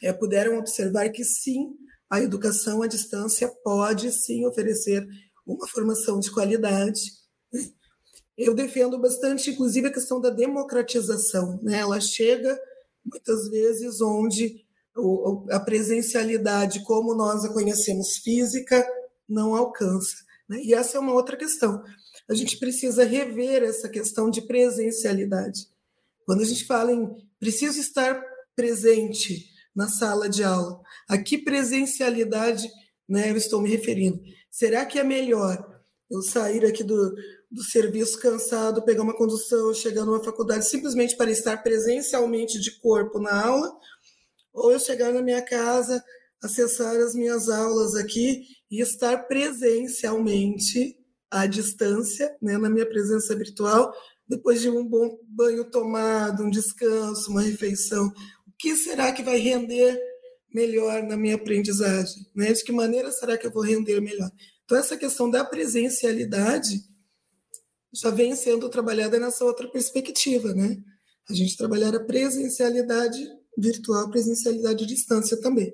é, 0.01 0.11
puderam 0.11 0.57
observar 0.57 1.09
que 1.09 1.23
sim, 1.23 1.71
a 2.09 2.21
educação 2.21 2.81
à 2.81 2.87
distância 2.87 3.47
pode 3.63 4.11
sim 4.11 4.45
oferecer 4.45 5.07
uma 5.45 5.67
formação 5.67 6.19
de 6.19 6.29
qualidade. 6.29 7.01
Eu 8.37 8.53
defendo 8.53 8.99
bastante, 8.99 9.51
inclusive, 9.51 9.87
a 9.87 9.93
questão 9.93 10.19
da 10.19 10.29
democratização. 10.29 11.59
Né? 11.63 11.79
Ela 11.79 11.99
chega 11.99 12.59
muitas 13.03 13.49
vezes 13.49 14.01
onde 14.01 14.63
a 15.49 15.59
presencialidade, 15.59 16.83
como 16.83 17.15
nós 17.15 17.43
a 17.43 17.51
conhecemos 17.51 18.17
física, 18.17 18.85
não 19.27 19.55
alcança. 19.55 20.15
Né? 20.53 20.61
E 20.63 20.73
essa 20.73 20.97
é 20.97 20.99
uma 20.99 21.13
outra 21.13 21.35
questão. 21.35 21.83
A 22.29 22.33
gente 22.35 22.57
precisa 22.57 23.03
rever 23.03 23.63
essa 23.63 23.89
questão 23.89 24.29
de 24.29 24.41
presencialidade. 24.41 25.67
Quando 26.25 26.41
a 26.41 26.45
gente 26.45 26.65
fala 26.65 26.91
em 26.91 27.09
preciso 27.39 27.79
estar 27.79 28.23
presente 28.55 29.49
na 29.75 29.89
sala 29.89 30.29
de 30.29 30.43
aula, 30.43 30.79
a 31.09 31.17
que 31.17 31.39
presencialidade 31.39 32.69
né, 33.09 33.31
eu 33.31 33.37
estou 33.37 33.61
me 33.61 33.69
referindo? 33.69 34.21
Será 34.49 34.85
que 34.85 34.99
é 34.99 35.03
melhor 35.03 35.81
eu 36.09 36.21
sair 36.21 36.63
aqui 36.63 36.83
do, 36.83 37.15
do 37.51 37.63
serviço 37.63 38.19
cansado, 38.19 38.83
pegar 38.83 39.01
uma 39.01 39.17
condução, 39.17 39.73
chegar 39.73 40.05
numa 40.05 40.23
faculdade 40.23 40.67
simplesmente 40.67 41.17
para 41.17 41.31
estar 41.31 41.57
presencialmente 41.63 42.59
de 42.59 42.79
corpo 42.79 43.19
na 43.19 43.43
aula, 43.43 43.75
ou 44.53 44.71
eu 44.71 44.79
chegar 44.79 45.11
na 45.11 45.23
minha 45.23 45.41
casa, 45.41 46.03
acessar 46.43 46.95
as 46.97 47.15
minhas 47.15 47.49
aulas 47.49 47.95
aqui 47.95 48.43
e 48.69 48.81
estar 48.81 49.27
presencialmente 49.27 50.97
à 51.31 51.45
distância, 51.45 52.35
né, 52.41 52.57
na 52.57 52.69
minha 52.69 52.85
presença 52.85 53.33
virtual, 53.35 53.93
depois 54.27 54.61
de 54.61 54.69
um 54.69 54.85
bom 54.85 55.17
banho 55.27 55.63
tomado, 55.69 56.43
um 56.43 56.49
descanso, 56.49 57.31
uma 57.31 57.41
refeição. 57.41 58.07
O 58.47 58.51
que 58.59 58.75
será 58.75 59.11
que 59.11 59.23
vai 59.23 59.37
render 59.37 59.99
melhor 60.53 61.01
na 61.03 61.17
minha 61.17 61.35
aprendizagem? 61.35 62.27
Né? 62.35 62.51
De 62.51 62.63
que 62.63 62.71
maneira 62.71 63.11
será 63.11 63.37
que 63.37 63.47
eu 63.47 63.51
vou 63.51 63.63
render 63.63 63.99
melhor? 64.01 64.29
Então, 64.65 64.77
essa 64.77 64.97
questão 64.97 65.29
da 65.29 65.43
presencialidade 65.43 66.79
já 67.93 68.09
vem 68.09 68.35
sendo 68.35 68.69
trabalhada 68.69 69.19
nessa 69.19 69.45
outra 69.45 69.69
perspectiva, 69.69 70.53
né? 70.53 70.77
A 71.29 71.33
gente 71.33 71.55
trabalhar 71.55 71.93
a 71.95 72.03
presencialidade 72.03 73.23
virtual, 73.57 74.09
presencialidade 74.09 74.83
à 74.83 74.87
distância 74.87 75.39
também. 75.39 75.73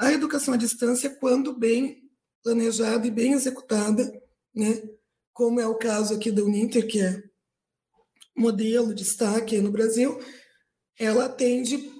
A 0.00 0.10
educação 0.10 0.54
à 0.54 0.56
distância, 0.56 1.10
quando 1.10 1.52
bem 1.52 2.10
planejada 2.42 3.06
e 3.06 3.10
bem 3.10 3.34
executada, 3.34 4.10
né? 4.54 4.82
Como 5.30 5.60
é 5.60 5.66
o 5.66 5.74
caso 5.74 6.14
aqui 6.14 6.30
da 6.30 6.42
Uninter, 6.42 6.86
que 6.86 7.02
é 7.02 7.22
modelo, 8.34 8.94
destaque 8.94 9.60
no 9.60 9.70
Brasil, 9.70 10.18
ela 10.98 11.26
atende 11.26 11.92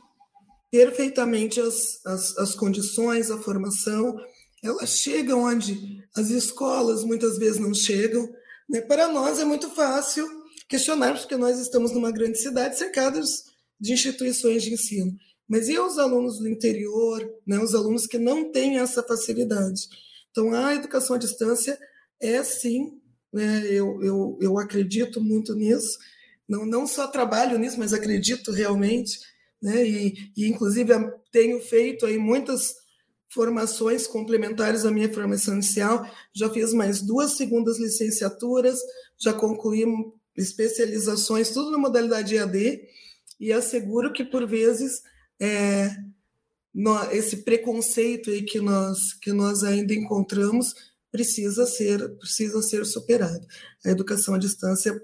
perfeitamente 0.70 1.60
as, 1.60 2.00
as, 2.06 2.38
as 2.38 2.54
condições, 2.54 3.30
a 3.30 3.36
formação, 3.36 4.18
ela 4.62 4.86
chega 4.86 5.36
onde 5.36 6.02
as 6.16 6.30
escolas 6.30 7.04
muitas 7.04 7.36
vezes 7.36 7.60
não 7.60 7.74
chegam, 7.74 8.26
né? 8.66 8.80
Para 8.80 9.08
nós 9.08 9.38
é 9.38 9.44
muito 9.44 9.68
fácil 9.74 10.26
questionar, 10.66 11.18
porque 11.18 11.36
nós 11.36 11.58
estamos 11.58 11.92
numa 11.92 12.10
grande 12.10 12.38
cidade 12.38 12.78
cercados 12.78 13.44
de 13.78 13.92
instituições 13.92 14.62
de 14.62 14.72
ensino. 14.72 15.14
Mas 15.50 15.68
e 15.68 15.76
os 15.76 15.98
alunos 15.98 16.38
do 16.38 16.48
interior, 16.48 17.28
né? 17.44 17.58
os 17.58 17.74
alunos 17.74 18.06
que 18.06 18.18
não 18.18 18.52
têm 18.52 18.78
essa 18.78 19.02
facilidade? 19.02 19.88
Então, 20.30 20.54
a 20.54 20.76
educação 20.76 21.16
à 21.16 21.18
distância 21.18 21.76
é 22.20 22.40
sim, 22.44 23.00
né? 23.32 23.66
eu, 23.66 24.00
eu, 24.00 24.38
eu 24.40 24.58
acredito 24.60 25.20
muito 25.20 25.52
nisso, 25.56 25.98
não, 26.48 26.64
não 26.64 26.86
só 26.86 27.08
trabalho 27.08 27.58
nisso, 27.58 27.80
mas 27.80 27.92
acredito 27.92 28.52
realmente, 28.52 29.18
né? 29.60 29.84
e, 29.84 30.14
e 30.36 30.46
inclusive 30.46 30.92
tenho 31.32 31.60
feito 31.60 32.06
aí 32.06 32.16
muitas 32.16 32.76
formações 33.28 34.06
complementares 34.06 34.84
à 34.84 34.90
minha 34.92 35.12
formação 35.12 35.54
inicial. 35.54 36.08
Já 36.32 36.48
fiz 36.48 36.72
mais 36.72 37.02
duas 37.02 37.32
segundas 37.32 37.76
licenciaturas, 37.76 38.78
já 39.18 39.32
concluí 39.32 39.84
especializações, 40.36 41.50
tudo 41.50 41.72
na 41.72 41.78
modalidade 41.78 42.36
EAD, 42.36 42.82
e 43.40 43.52
asseguro 43.52 44.12
que, 44.12 44.24
por 44.24 44.46
vezes, 44.46 45.02
é, 45.40 45.96
esse 47.12 47.38
preconceito 47.38 48.30
aí 48.30 48.42
que 48.42 48.60
nós, 48.60 49.14
que 49.14 49.32
nós 49.32 49.62
ainda 49.64 49.94
encontramos 49.94 50.74
precisa 51.10 51.66
ser, 51.66 52.16
precisa 52.18 52.62
ser 52.62 52.84
superado. 52.86 53.44
A 53.84 53.90
educação 53.90 54.34
à 54.34 54.38
distância 54.38 55.00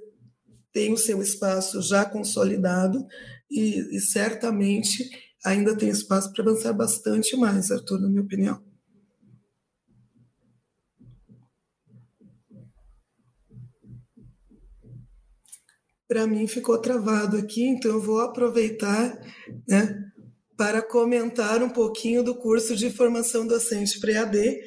tem 0.73 0.93
o 0.93 0.99
seu 0.99 1.21
espaço 1.21 1.81
já 1.83 2.05
consolidado 2.05 3.05
e, 3.51 3.97
e 3.97 4.01
certamente 4.01 5.09
ainda 5.45 5.77
tem 5.77 5.89
espaço 5.89 6.33
para 6.33 6.45
avançar 6.45 6.73
bastante 6.73 7.37
mais, 7.37 7.71
Arthur, 7.71 8.01
na 8.01 8.09
minha 8.09 8.23
opinião. 8.23 8.63
Para 16.09 16.27
mim 16.27 16.47
ficou 16.47 16.79
travado 16.79 17.37
aqui, 17.37 17.65
então 17.65 17.91
eu 17.91 18.01
vou 18.01 18.21
aproveitar 18.21 19.19
né, 19.69 20.06
para 20.57 20.83
comentar 20.83 21.63
um 21.63 21.69
pouquinho 21.69 22.23
do 22.23 22.35
curso 22.35 22.75
de 22.75 22.91
formação 22.91 23.47
docente 23.47 24.01
pré-AD, 24.01 24.61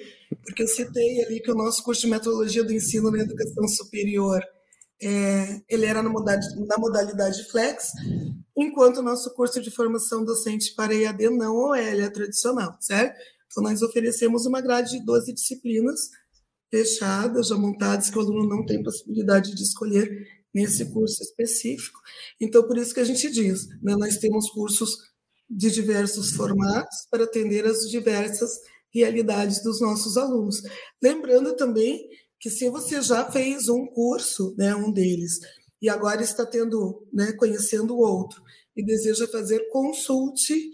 porque 0.44 0.64
eu 0.64 0.68
citei 0.68 1.24
ali 1.24 1.40
que 1.40 1.52
o 1.52 1.56
nosso 1.56 1.84
curso 1.84 2.02
de 2.02 2.08
metodologia 2.08 2.64
do 2.64 2.74
ensino 2.74 3.10
na 3.10 3.20
educação 3.20 3.68
superior 3.68 4.42
é, 5.02 5.62
ele 5.70 5.86
era 5.86 6.04
na 6.04 6.10
modalidade, 6.10 6.68
na 6.68 6.78
modalidade 6.78 7.50
flex, 7.50 7.92
enquanto 8.56 8.98
o 8.98 9.02
nosso 9.02 9.34
curso 9.34 9.62
de 9.62 9.72
formação 9.72 10.26
docente 10.26 10.76
para 10.76 10.94
EAD 10.94 11.30
não 11.30 11.74
ele 11.74 12.02
é 12.02 12.10
tradicional, 12.10 12.78
certo? 12.82 13.18
Então, 13.48 13.64
nós 13.64 13.82
oferecemos 13.82 14.46
uma 14.46 14.62
grade 14.62 14.92
de 14.92 15.06
12 15.06 15.34
disciplinas 15.34 16.10
fechadas, 16.70 17.48
já 17.48 17.56
montadas, 17.56 18.10
que 18.10 18.18
o 18.18 18.22
aluno 18.22 18.48
não 18.48 18.66
tem 18.66 18.84
possibilidade 18.84 19.56
de 19.56 19.64
escolher 19.64 20.28
nesse 20.54 20.86
curso 20.92 21.24
específico. 21.24 22.00
Então, 22.40 22.64
por 22.64 22.78
isso 22.78 22.94
que 22.94 23.00
a 23.00 23.06
gente 23.06 23.30
diz, 23.32 23.68
né, 23.82 23.96
nós 23.96 24.18
temos 24.18 24.50
cursos 24.52 24.98
de 25.50 25.72
diversos 25.72 26.32
formatos 26.32 27.08
para 27.10 27.24
atender 27.24 27.66
as 27.66 27.90
diversas 27.90 28.52
realidades 28.94 29.64
dos 29.64 29.82
nossos 29.82 30.18
alunos. 30.18 30.62
Lembrando 31.02 31.56
também 31.56 32.08
que 32.40 32.50
se 32.50 32.70
você 32.70 33.02
já 33.02 33.30
fez 33.30 33.68
um 33.68 33.86
curso, 33.88 34.56
né, 34.58 34.76
um 34.76 34.92
deles, 34.92 35.40
e 35.82 35.90
agora 35.90 36.22
está 36.22 36.46
tendo, 36.46 37.08
né, 37.12 37.34
conhecendo 37.34 37.96
o 37.96 38.00
outro, 38.00 38.42
e 38.76 38.84
deseja 38.84 39.28
fazer, 39.28 39.68
consulte 39.70 40.72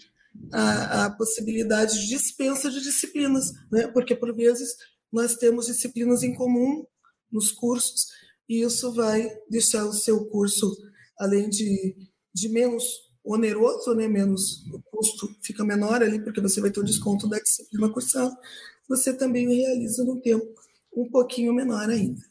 a, 0.51 1.05
a 1.05 1.09
possibilidade 1.11 1.99
de 1.99 2.07
dispensa 2.07 2.69
de 2.69 2.81
disciplinas, 2.81 3.51
né, 3.71 3.87
porque 3.87 4.15
por 4.15 4.35
vezes 4.35 4.75
nós 5.11 5.35
temos 5.35 5.67
disciplinas 5.67 6.21
em 6.23 6.33
comum 6.35 6.85
nos 7.31 7.51
cursos, 7.51 8.07
e 8.47 8.61
isso 8.61 8.93
vai 8.93 9.27
deixar 9.49 9.85
o 9.85 9.93
seu 9.93 10.25
curso, 10.25 10.71
além 11.17 11.49
de, 11.49 11.95
de 12.33 12.49
menos 12.49 12.83
oneroso, 13.25 13.93
né, 13.95 14.07
menos 14.07 14.65
o 14.71 14.81
custo 14.83 15.27
fica 15.41 15.63
menor 15.63 16.03
ali, 16.03 16.19
porque 16.19 16.39
você 16.39 16.61
vai 16.61 16.69
ter 16.69 16.79
o 16.79 16.85
desconto 16.85 17.27
da 17.27 17.39
disciplina 17.39 17.89
cursada, 17.89 18.37
você 18.87 19.13
também 19.13 19.47
realiza 19.47 20.03
no 20.03 20.21
tempo 20.21 20.45
um 20.95 21.09
pouquinho 21.09 21.53
menor 21.53 21.89
ainda. 21.89 22.21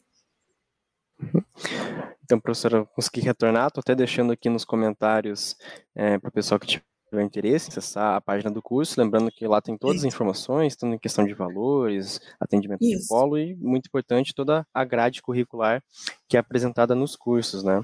Então, 2.23 2.39
professora, 2.39 2.85
consegui 2.85 3.21
retornar, 3.21 3.67
estou 3.67 3.81
até 3.81 3.93
deixando 3.93 4.31
aqui 4.31 4.49
nos 4.49 4.65
comentários 4.65 5.55
é, 5.93 6.17
para 6.17 6.29
o 6.29 6.31
pessoal 6.31 6.59
que 6.59 6.65
tiver 6.65 7.23
interesse 7.23 7.69
em 7.69 7.71
acessar 7.71 8.15
a 8.15 8.21
página 8.21 8.51
do 8.51 8.61
curso, 8.61 8.99
lembrando 8.99 9.31
que 9.31 9.47
lá 9.47 9.61
tem 9.61 9.77
todas 9.77 9.97
as 9.97 10.05
informações, 10.05 10.75
tanto 10.75 10.95
em 10.95 10.99
questão 10.99 11.25
de 11.25 11.33
valores, 11.33 12.19
atendimento 12.39 12.81
Isso. 12.81 13.01
de 13.01 13.07
polo 13.07 13.37
e, 13.37 13.55
muito 13.55 13.87
importante, 13.87 14.33
toda 14.33 14.65
a 14.73 14.83
grade 14.83 15.21
curricular 15.21 15.83
que 16.27 16.35
é 16.35 16.39
apresentada 16.39 16.95
nos 16.95 17.15
cursos, 17.15 17.63
né? 17.63 17.81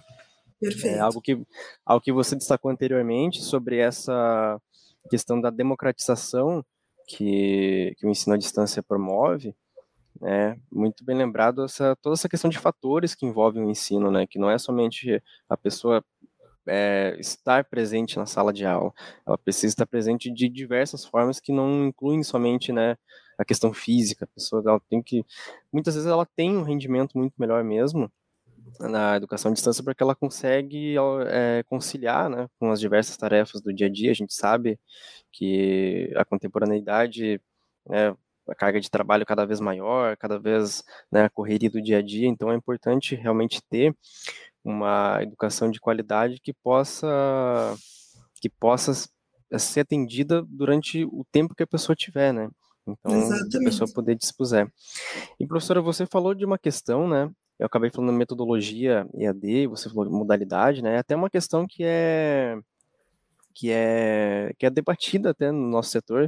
Perfeito. 0.62 0.96
É 0.96 1.00
algo 1.00 1.20
que, 1.20 1.42
algo 1.84 2.04
que 2.04 2.12
você 2.12 2.36
destacou 2.36 2.70
anteriormente 2.70 3.42
sobre 3.42 3.80
essa 3.80 4.62
questão 5.10 5.42
da 5.42 5.50
democratização 5.50 6.64
que, 7.08 7.96
que 7.98 8.06
o 8.06 8.10
ensino 8.10 8.36
à 8.36 8.38
distância 8.38 8.84
promove, 8.84 9.56
é, 10.24 10.56
muito 10.72 11.04
bem 11.04 11.18
lembrado 11.18 11.64
essa, 11.64 11.96
toda 11.96 12.14
essa 12.14 12.30
questão 12.30 12.50
de 12.50 12.60
fatores 12.60 13.16
que 13.16 13.26
envolvem 13.26 13.64
o 13.66 13.70
ensino, 13.72 14.12
né, 14.12 14.28
que 14.28 14.38
não 14.38 14.52
é 14.52 14.58
somente 14.60 15.22
a 15.50 15.58
pessoa 15.58 16.06
é, 16.68 17.16
estar 17.20 17.66
presente 17.66 18.18
na 18.18 18.28
sala 18.28 18.54
de 18.54 18.64
aula, 18.64 18.94
ela 19.26 19.38
precisa 19.38 19.68
estar 19.74 19.88
presente 19.88 20.32
de 20.32 20.48
diversas 20.48 21.04
formas 21.04 21.40
que 21.40 21.52
não 21.52 21.88
incluem 21.88 22.22
somente, 22.24 22.72
né, 22.72 22.98
a 23.38 23.44
questão 23.44 23.74
física, 23.74 24.26
a 24.26 24.28
pessoa 24.28 24.62
ela 24.64 24.80
tem 24.88 25.02
que, 25.02 25.26
muitas 25.74 25.96
vezes 25.96 26.08
ela 26.08 26.26
tem 26.36 26.56
um 26.56 26.64
rendimento 26.64 27.18
muito 27.18 27.34
melhor 27.40 27.64
mesmo 27.64 28.12
na 28.80 29.18
educação 29.18 29.52
à 29.52 29.54
distância 29.54 29.84
porque 29.84 30.02
ela 30.02 30.16
consegue 30.16 30.96
é, 31.28 31.64
conciliar, 31.64 32.30
né, 32.30 32.48
com 32.60 32.72
as 32.72 32.80
diversas 32.80 33.16
tarefas 33.18 33.62
do 33.62 33.74
dia 33.74 33.88
a 33.88 33.90
dia, 33.90 34.12
a 34.12 34.16
gente 34.16 34.34
sabe 34.34 34.80
que 35.32 36.12
a 36.16 36.26
contemporaneidade 36.26 37.40
né, 37.88 38.16
a 38.48 38.56
carga 38.56 38.80
de 38.80 38.90
trabalho 38.90 39.26
cada 39.26 39.46
vez 39.46 39.60
maior, 39.60 40.18
cada 40.18 40.40
vez 40.40 40.84
né, 41.12 41.26
a 41.26 41.30
correria 41.30 41.70
do 41.70 41.82
dia 41.82 42.00
a 42.00 42.02
dia, 42.02 42.28
então 42.28 42.52
é 42.52 42.56
importante 42.56 43.16
realmente 43.16 43.62
ter 43.70 43.96
uma 44.64 45.20
educação 45.22 45.70
de 45.72 45.80
qualidade 45.80 46.40
que 46.40 46.54
possa 46.54 47.76
que 48.40 48.50
possa 48.50 48.94
ser 49.58 49.82
atendida 49.82 50.44
durante 50.48 51.04
o 51.06 51.26
tempo 51.32 51.56
que 51.56 51.64
a 51.64 51.68
pessoa 51.68 51.96
tiver, 51.96 52.34
né? 52.34 52.50
Então, 52.88 53.12
Exatamente. 53.12 53.58
a 53.58 53.60
pessoa 53.60 53.94
poder 53.94 54.16
dispuser. 54.16 54.72
E 55.40 55.46
professora, 55.46 55.82
você 55.82 56.06
falou 56.06 56.34
de 56.34 56.44
uma 56.44 56.58
questão, 56.58 57.08
né? 57.08 57.30
Eu 57.62 57.68
acabei 57.68 57.92
falando 57.92 58.12
metodologia 58.12 59.08
EAD, 59.14 59.68
você 59.68 59.88
falou 59.88 60.12
modalidade, 60.12 60.82
né? 60.82 60.98
Até 60.98 61.16
uma 61.16 61.30
questão 61.30 61.68
que 61.68 61.84
é 61.84 62.58
que 63.54 63.70
é 63.70 64.52
que 64.58 64.66
é 64.66 64.70
debatida 64.72 65.30
até 65.30 65.52
no 65.52 65.70
nosso 65.70 65.92
setor 65.92 66.28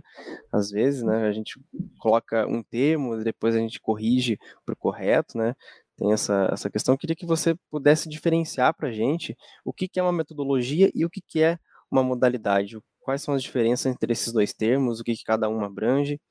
às 0.52 0.70
vezes 0.70 1.02
né? 1.02 1.26
A 1.26 1.32
gente 1.32 1.60
coloca 1.98 2.46
um 2.46 2.62
termo 2.62 3.18
depois 3.24 3.56
a 3.56 3.58
gente 3.58 3.82
corrige 3.82 4.38
para 4.64 4.74
o 4.74 4.78
correto 4.78 5.36
né? 5.36 5.56
Tem 5.98 6.14
essa, 6.14 6.50
essa 6.54 6.70
questão. 6.70 6.94
Eu 6.94 7.00
queria 7.00 7.16
que 7.16 7.26
você 7.26 7.56
pudesse 7.72 8.08
diferenciar 8.08 8.76
para 8.76 8.90
a 8.90 8.92
gente 8.92 9.36
o 9.66 9.74
que, 9.74 9.88
que 9.88 10.00
é 10.00 10.04
uma 10.04 10.14
metodologia 10.14 10.92
e 10.94 11.04
o 11.04 11.10
que, 11.10 11.22
que 11.22 11.42
é 11.42 11.58
uma 11.90 12.04
modalidade. 12.04 12.78
Quais 13.02 13.24
são 13.24 13.34
as 13.34 13.42
diferenças 13.42 13.88
entre 13.88 14.14
esses 14.14 14.32
dois 14.32 14.54
termos? 14.54 15.00
O 15.00 15.04
que, 15.04 15.16
que 15.16 15.24
cada 15.24 15.50
um 15.50 15.66
abrange? 15.66 16.22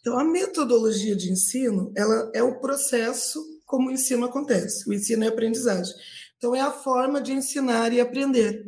Então 0.00 0.18
a 0.18 0.24
metodologia 0.24 1.14
de 1.14 1.30
ensino 1.30 1.92
ela 1.94 2.30
é 2.34 2.42
o 2.42 2.58
processo 2.58 3.57
como 3.68 3.88
o 3.88 3.92
ensino 3.92 4.24
acontece. 4.24 4.88
O 4.88 4.94
ensino 4.94 5.22
é 5.22 5.28
aprendizagem. 5.28 5.94
Então, 6.38 6.56
é 6.56 6.60
a 6.60 6.72
forma 6.72 7.20
de 7.20 7.32
ensinar 7.32 7.92
e 7.92 8.00
aprender. 8.00 8.66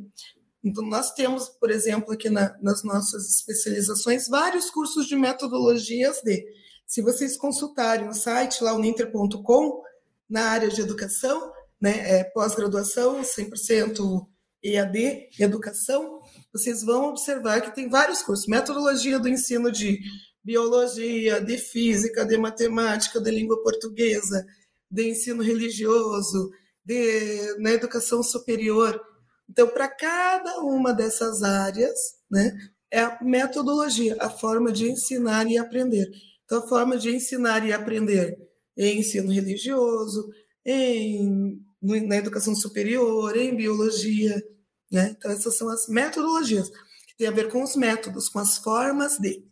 Então, 0.62 0.84
nós 0.84 1.12
temos, 1.12 1.48
por 1.48 1.70
exemplo, 1.70 2.12
aqui 2.12 2.28
na, 2.28 2.54
nas 2.60 2.84
nossas 2.84 3.34
especializações, 3.34 4.28
vários 4.28 4.70
cursos 4.70 5.06
de 5.06 5.16
metodologias 5.16 6.20
de. 6.22 6.44
Se 6.86 7.00
vocês 7.00 7.36
consultarem 7.36 8.08
o 8.08 8.12
site 8.12 8.62
lá, 8.62 8.74
uninter.com, 8.74 9.82
na 10.28 10.42
área 10.50 10.68
de 10.68 10.80
educação, 10.80 11.50
né, 11.80 12.18
é, 12.18 12.24
pós-graduação, 12.24 13.22
100% 13.22 14.26
EAD, 14.62 15.30
educação, 15.38 16.20
vocês 16.52 16.82
vão 16.82 17.08
observar 17.08 17.62
que 17.62 17.74
tem 17.74 17.88
vários 17.88 18.22
cursos. 18.22 18.46
Metodologia 18.46 19.18
do 19.18 19.28
ensino 19.28 19.72
de 19.72 20.00
biologia, 20.44 21.40
de 21.40 21.56
física, 21.56 22.24
de 22.24 22.36
matemática, 22.36 23.20
de 23.20 23.30
língua 23.30 23.62
portuguesa, 23.62 24.44
de 24.90 25.08
ensino 25.08 25.42
religioso, 25.42 26.50
de 26.84 27.56
na 27.58 27.70
educação 27.70 28.22
superior. 28.22 29.00
Então, 29.48 29.68
para 29.68 29.88
cada 29.88 30.60
uma 30.60 30.92
dessas 30.92 31.42
áreas, 31.42 31.98
né, 32.30 32.56
é 32.90 33.00
a 33.00 33.18
metodologia, 33.22 34.16
a 34.20 34.28
forma 34.28 34.72
de 34.72 34.90
ensinar 34.90 35.46
e 35.48 35.56
aprender. 35.56 36.10
Então, 36.44 36.58
a 36.58 36.68
forma 36.68 36.98
de 36.98 37.14
ensinar 37.14 37.64
e 37.66 37.72
aprender 37.72 38.36
em 38.76 38.98
ensino 38.98 39.32
religioso, 39.32 40.28
em, 40.64 41.60
na 41.80 42.16
educação 42.16 42.54
superior, 42.54 43.36
em 43.36 43.54
biologia. 43.54 44.42
Né? 44.90 45.14
Então, 45.16 45.30
essas 45.30 45.56
são 45.56 45.68
as 45.68 45.86
metodologias, 45.88 46.68
que 46.68 47.16
têm 47.16 47.28
a 47.28 47.32
ver 47.32 47.50
com 47.50 47.62
os 47.62 47.76
métodos, 47.76 48.28
com 48.28 48.38
as 48.38 48.58
formas 48.58 49.18
de. 49.18 49.44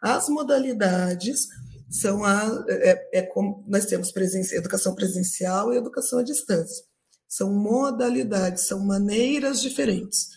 As 0.00 0.28
modalidades 0.28 1.48
são 1.90 2.24
a. 2.24 2.64
É, 2.68 3.18
é 3.20 3.22
como 3.22 3.64
nós 3.66 3.86
temos 3.86 4.12
presença, 4.12 4.54
educação 4.54 4.94
presencial 4.94 5.72
e 5.72 5.76
educação 5.76 6.18
à 6.18 6.22
distância. 6.22 6.84
São 7.28 7.52
modalidades, 7.52 8.66
são 8.66 8.80
maneiras 8.80 9.60
diferentes, 9.60 10.28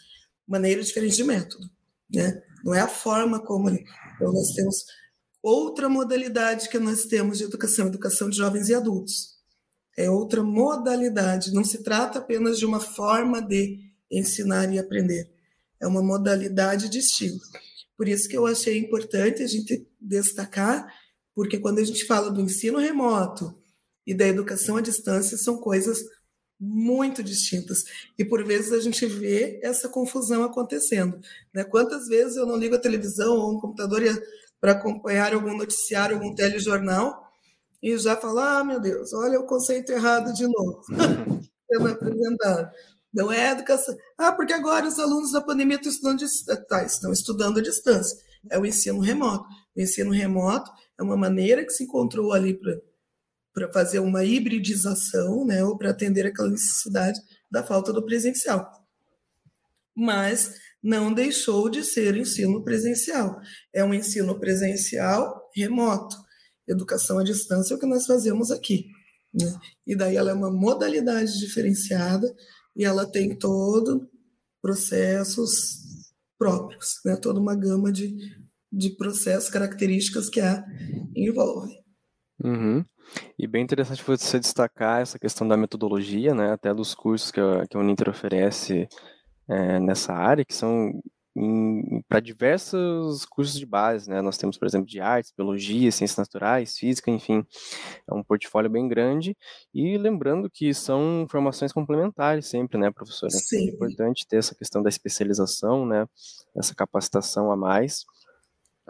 maneiras 0.48 0.88
diferentes 0.88 1.18
de 1.18 1.24
método. 1.24 1.70
Né? 2.14 2.42
Não 2.64 2.74
é 2.74 2.82
a 2.82 2.88
forma 2.88 3.40
como. 3.40 3.70
Então, 3.70 4.32
nós 4.34 4.54
temos 4.54 4.86
outra 5.42 5.90
modalidade 5.90 6.70
que 6.70 6.78
nós 6.78 7.06
temos 7.06 7.38
de 7.38 7.46
educação, 7.46 7.88
educação 7.88 8.30
de 8.30 8.38
jovens 8.38 8.70
e 8.70 8.76
adultos. 8.76 9.32
É 9.98 10.10
outra 10.10 10.42
modalidade, 10.44 11.54
não 11.54 11.64
se 11.64 11.84
trata 11.84 12.20
apenas 12.20 12.58
de 12.58 12.66
uma 12.66 12.80
forma 12.80 13.42
de 13.42 13.80
ensinar 14.10 14.72
e 14.74 14.80
aprender, 14.80 15.30
é 15.80 15.88
uma 15.88 16.02
modalidade 16.02 16.90
de 16.90 17.00
estilo. 17.00 17.40
Por 17.98 18.08
isso 18.08 18.28
que 18.28 18.38
eu 18.38 18.46
achei 18.46 18.78
importante 18.78 19.44
a 19.44 19.48
gente 19.48 19.88
destacar, 20.00 20.88
porque 21.36 21.60
quando 21.60 21.80
a 21.80 21.84
gente 21.84 22.06
fala 22.06 22.32
do 22.32 22.42
ensino 22.42 22.78
remoto 22.80 23.56
e 24.06 24.14
da 24.14 24.28
educação 24.28 24.78
à 24.78 24.82
distância, 24.82 25.38
são 25.38 25.58
coisas 25.58 26.04
muito 26.60 27.24
distintas. 27.24 27.84
E 28.18 28.24
por 28.24 28.46
vezes 28.46 28.72
a 28.72 28.80
gente 28.80 29.06
vê 29.06 29.60
essa 29.64 29.90
confusão 29.90 30.44
acontecendo. 30.44 31.20
Né? 31.54 31.64
Quantas 31.64 32.08
vezes 32.08 32.38
eu 32.38 32.46
não 32.46 32.56
ligo 32.56 32.76
a 32.76 32.80
televisão 32.80 33.36
ou 33.36 33.56
um 33.56 33.60
computador 33.60 34.02
para 34.60 34.74
acompanhar 34.74 35.34
algum 35.34 35.58
noticiário, 35.58 36.18
algum 36.18 36.36
telejornal, 36.36 37.28
e 37.82 37.98
já 37.98 38.16
falo, 38.16 38.40
ah, 38.40 38.64
meu 38.64 38.80
Deus, 38.80 39.12
olha 39.12 39.40
o 39.40 39.48
conceito 39.48 39.92
errado 39.92 40.32
de 40.34 40.46
novo, 40.46 40.84
sendo 41.68 41.88
apresentado. 41.88 42.70
Não 43.12 43.32
é 43.32 43.52
educação. 43.52 43.98
Ah, 44.18 44.32
porque 44.32 44.54
agora 44.54 44.88
os 44.88 45.00
alunos 45.00 45.32
da 45.32 45.42
pandemia 45.42 45.80
estão 45.82 46.16
estudando, 46.16 46.68
tá, 46.68 46.84
estão 46.84 47.12
estudando 47.12 47.58
à 47.58 47.62
distância. 47.62 48.18
É 48.50 48.60
o 48.60 48.66
ensino 48.66 49.00
remoto. 49.00 49.46
O 49.76 49.82
ensino 49.82 50.12
remoto 50.12 50.72
é 51.00 51.04
uma 51.04 51.18
maneira 51.18 51.66
que 51.66 51.72
se 51.72 51.84
encontrou 51.84 52.34
ali 52.34 52.60
para 53.54 53.72
fazer 53.72 54.00
uma 54.00 54.24
hibridização, 54.24 55.46
né, 55.46 55.64
ou 55.64 55.78
para 55.78 55.92
atender 55.92 56.26
aquela 56.26 56.50
necessidade 56.50 57.20
da 57.50 57.64
falta 57.64 57.92
do 57.92 58.06
presencial. 58.06 58.70
Mas 59.96 60.56
não 60.82 61.14
deixou 61.14 61.70
de 61.70 61.84
ser 61.84 62.16
ensino 62.18 62.64
presencial. 62.64 63.40
É 63.74 63.84
um 63.84 63.94
ensino 63.94 64.40
presencial 64.40 65.50
remoto. 65.56 66.16
Educação 66.68 67.20
à 67.20 67.24
distância 67.24 67.74
é 67.74 67.78
o 67.78 67.80
que 67.80 67.86
nós 67.86 68.06
fazemos 68.06 68.52
aqui. 68.52 68.88
Né? 69.34 69.54
E 69.86 69.96
daí 69.96 70.16
ela 70.16 70.32
é 70.32 70.34
uma 70.34 70.52
modalidade 70.52 71.40
diferenciada 71.40 72.34
e 72.76 72.84
ela 72.84 73.06
tem 73.06 73.38
todo 73.38 74.10
processos 74.62 75.82
próprios, 76.38 77.00
né? 77.06 77.16
toda 77.16 77.40
uma 77.40 77.56
gama 77.56 77.92
de, 77.92 78.16
de 78.72 78.96
processos, 78.96 79.50
características 79.50 80.30
que 80.30 80.40
a 80.40 80.64
envolve. 81.16 81.74
Uhum. 82.44 82.84
E 83.38 83.48
bem 83.48 83.64
interessante 83.64 84.04
você 84.04 84.40
destacar 84.40 85.02
essa 85.02 85.20
questão 85.20 85.48
da 85.48 85.58
metodologia, 85.58 86.34
né, 86.34 86.54
até 86.54 86.74
dos 86.74 86.96
cursos 86.96 87.32
que 87.32 87.40
a, 87.40 87.68
que 87.68 87.76
a 87.76 87.80
Uninter 87.80 88.10
oferece 88.10 88.88
é, 89.50 89.80
nessa 89.80 90.14
área, 90.14 90.46
que 90.46 90.54
são 90.54 90.92
para 92.10 92.20
diversos 92.20 93.26
cursos 93.26 93.58
de 93.58 93.66
base, 93.66 94.10
né? 94.10 94.22
Nós 94.22 94.38
temos, 94.38 94.58
por 94.58 94.68
exemplo, 94.68 94.86
de 94.86 95.00
artes, 95.00 95.34
biologia, 95.36 95.90
ciências 95.90 96.18
naturais, 96.18 96.78
física, 96.78 97.10
enfim, 97.10 97.46
é 98.10 98.14
um 98.14 98.22
portfólio 98.22 98.70
bem 98.70 98.88
grande. 98.88 99.36
E 99.74 99.98
lembrando 99.98 100.50
que 100.50 100.74
são 100.74 101.26
formações 101.30 101.72
complementares 101.72 102.48
sempre, 102.48 102.78
né, 102.78 102.92
professora? 102.92 103.32
Sim. 103.32 103.70
É 103.70 103.74
importante 103.74 104.28
ter 104.28 104.38
essa 104.38 104.54
questão 104.54 104.84
da 104.84 104.90
especialização, 104.90 105.86
né? 105.86 106.06
Essa 106.56 106.76
capacitação 106.76 107.50
a 107.50 107.56
mais 107.56 108.04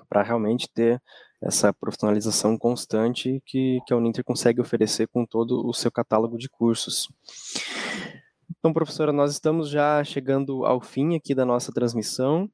para 0.09 0.23
realmente 0.23 0.69
ter 0.73 1.01
essa 1.41 1.73
profissionalização 1.73 2.57
constante 2.57 3.41
que, 3.45 3.79
que 3.85 3.93
a 3.93 3.97
Uninter 3.97 4.23
consegue 4.23 4.61
oferecer 4.61 5.07
com 5.07 5.25
todo 5.25 5.67
o 5.67 5.73
seu 5.73 5.91
catálogo 5.91 6.37
de 6.37 6.47
cursos. 6.47 7.09
Então, 8.59 8.71
professora, 8.71 9.11
nós 9.11 9.31
estamos 9.31 9.69
já 9.69 10.03
chegando 10.03 10.65
ao 10.65 10.79
fim 10.79 11.15
aqui 11.15 11.33
da 11.33 11.45
nossa 11.45 11.71
transmissão. 11.71 12.47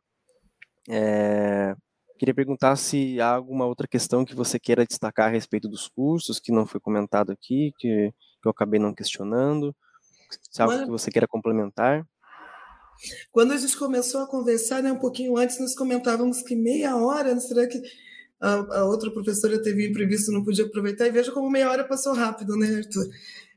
É, 0.89 1.75
queria 2.17 2.33
perguntar 2.33 2.77
se 2.77 3.19
há 3.19 3.35
alguma 3.35 3.65
outra 3.65 3.87
questão 3.87 4.23
que 4.23 4.33
você 4.33 4.57
queira 4.57 4.85
destacar 4.85 5.27
a 5.27 5.31
respeito 5.31 5.67
dos 5.67 5.89
cursos, 5.89 6.39
que 6.39 6.51
não 6.51 6.65
foi 6.65 6.79
comentado 6.79 7.31
aqui, 7.31 7.73
que, 7.77 8.13
que 8.41 8.47
eu 8.47 8.51
acabei 8.51 8.79
não 8.79 8.93
questionando. 8.93 9.75
Se 10.49 10.61
há 10.61 10.65
algo 10.65 10.85
que 10.85 10.89
você 10.89 11.11
queira 11.11 11.27
complementar. 11.27 12.05
Quando 13.31 13.53
a 13.53 13.57
gente 13.57 13.77
começou 13.77 14.21
a 14.21 14.27
conversar, 14.27 14.81
né, 14.81 14.91
um 14.91 14.99
pouquinho 14.99 15.37
antes, 15.37 15.59
nós 15.59 15.75
comentávamos 15.75 16.41
que 16.41 16.55
meia 16.55 16.95
hora, 16.95 17.39
será 17.39 17.67
que 17.67 17.81
a, 18.39 18.79
a 18.79 18.85
outra 18.85 19.11
professora 19.11 19.61
teve 19.61 19.87
imprevisto, 19.87 20.31
não 20.31 20.43
podia 20.43 20.65
aproveitar? 20.65 21.07
E 21.07 21.11
veja 21.11 21.31
como 21.31 21.49
meia 21.49 21.69
hora 21.69 21.83
passou 21.83 22.13
rápido, 22.13 22.55
né, 22.55 22.77
Arthur? 22.77 23.07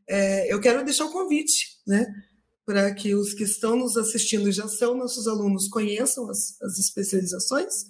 É, 0.08 0.52
eu 0.52 0.60
quero 0.60 0.84
deixar 0.84 1.04
o 1.04 1.12
convite, 1.12 1.78
né? 1.86 2.06
para 2.70 2.94
que 2.94 3.16
os 3.16 3.34
que 3.34 3.42
estão 3.42 3.74
nos 3.74 3.96
assistindo 3.96 4.48
e 4.48 4.52
já 4.52 4.68
são 4.68 4.96
nossos 4.96 5.26
alunos 5.26 5.66
conheçam 5.66 6.30
as, 6.30 6.60
as 6.62 6.78
especializações 6.78 7.86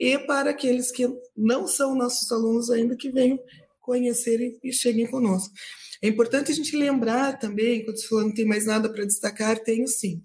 e 0.00 0.18
para 0.18 0.48
aqueles 0.48 0.90
que 0.90 1.06
não 1.36 1.66
são 1.66 1.94
nossos 1.94 2.32
alunos 2.32 2.70
ainda 2.70 2.96
que 2.96 3.10
venham 3.10 3.38
conhecer 3.82 4.58
e, 4.62 4.72
cheguem 4.72 5.06
conosco. 5.06 5.52
É 6.00 6.08
importante 6.08 6.50
a 6.50 6.54
gente 6.54 6.74
lembrar 6.74 7.38
também, 7.38 7.84
você 7.84 8.06
falou 8.06 8.24
não 8.24 8.32
tem 8.32 8.46
mais 8.46 8.64
nada 8.64 8.90
para 8.90 9.04
destacar, 9.04 9.58
tenho 9.58 9.86
sim. 9.86 10.22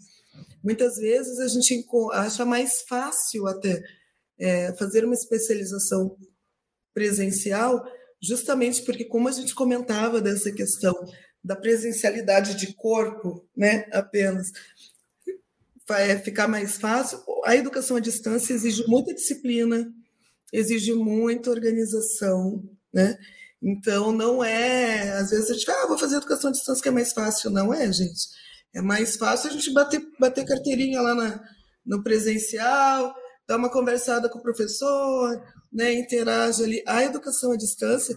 Muitas 0.64 0.98
vezes 0.98 1.40
a 1.40 1.48
gente 1.48 1.86
acha 2.14 2.46
mais 2.46 2.82
fácil 2.82 3.48
até 3.48 3.82
é, 4.38 4.74
fazer 4.76 5.06
uma 5.06 5.14
especialização 5.14 6.16
presencial, 6.94 7.84
justamente 8.22 8.82
porque, 8.84 9.06
como 9.06 9.28
a 9.28 9.32
gente 9.32 9.56
comentava 9.56 10.22
dessa 10.22 10.52
questão 10.52 10.94
da 11.44 11.56
presencialidade 11.56 12.56
de 12.56 12.74
corpo, 12.74 13.48
né, 13.56 13.86
apenas, 13.92 14.52
vai 15.88 16.18
ficar 16.20 16.48
mais 16.48 16.78
fácil. 16.78 17.20
A 17.46 17.56
educação 17.56 17.98
à 17.98 18.00
distância 18.00 18.54
exige 18.54 18.86
muita 18.88 19.14
disciplina, 19.14 19.92
exige 20.54 20.94
muita 20.94 21.50
organização, 21.50 22.64
né? 22.94 23.18
Então, 23.62 24.12
não 24.12 24.44
é. 24.44 25.12
Às 25.12 25.32
vezes 25.32 25.50
a 25.50 25.54
gente 25.54 25.66
fala, 25.66 25.84
ah, 25.84 25.88
vou 25.88 25.98
fazer 25.98 26.18
educação 26.18 26.50
à 26.50 26.54
distância 26.54 26.82
que 26.82 26.90
é 26.90 26.92
mais 26.92 27.12
fácil. 27.12 27.50
Não 27.50 27.74
é, 27.74 27.92
gente. 27.92 28.28
É 28.74 28.82
mais 28.82 29.16
fácil 29.16 29.50
a 29.50 29.54
gente 29.54 29.74
bater, 29.74 30.02
bater 30.20 30.46
carteirinha 30.46 31.02
lá 31.02 31.16
na, 31.16 31.42
no 31.86 32.04
presencial, 32.04 33.14
dar 33.48 33.58
uma 33.58 33.72
conversada 33.72 34.30
com 34.30 34.40
o 34.40 34.44
professor, 34.44 35.42
né, 35.72 35.94
interage 35.94 36.64
ali. 36.64 36.84
A 36.86 37.04
educação 37.04 37.52
à 37.52 37.58
distância 37.58 38.16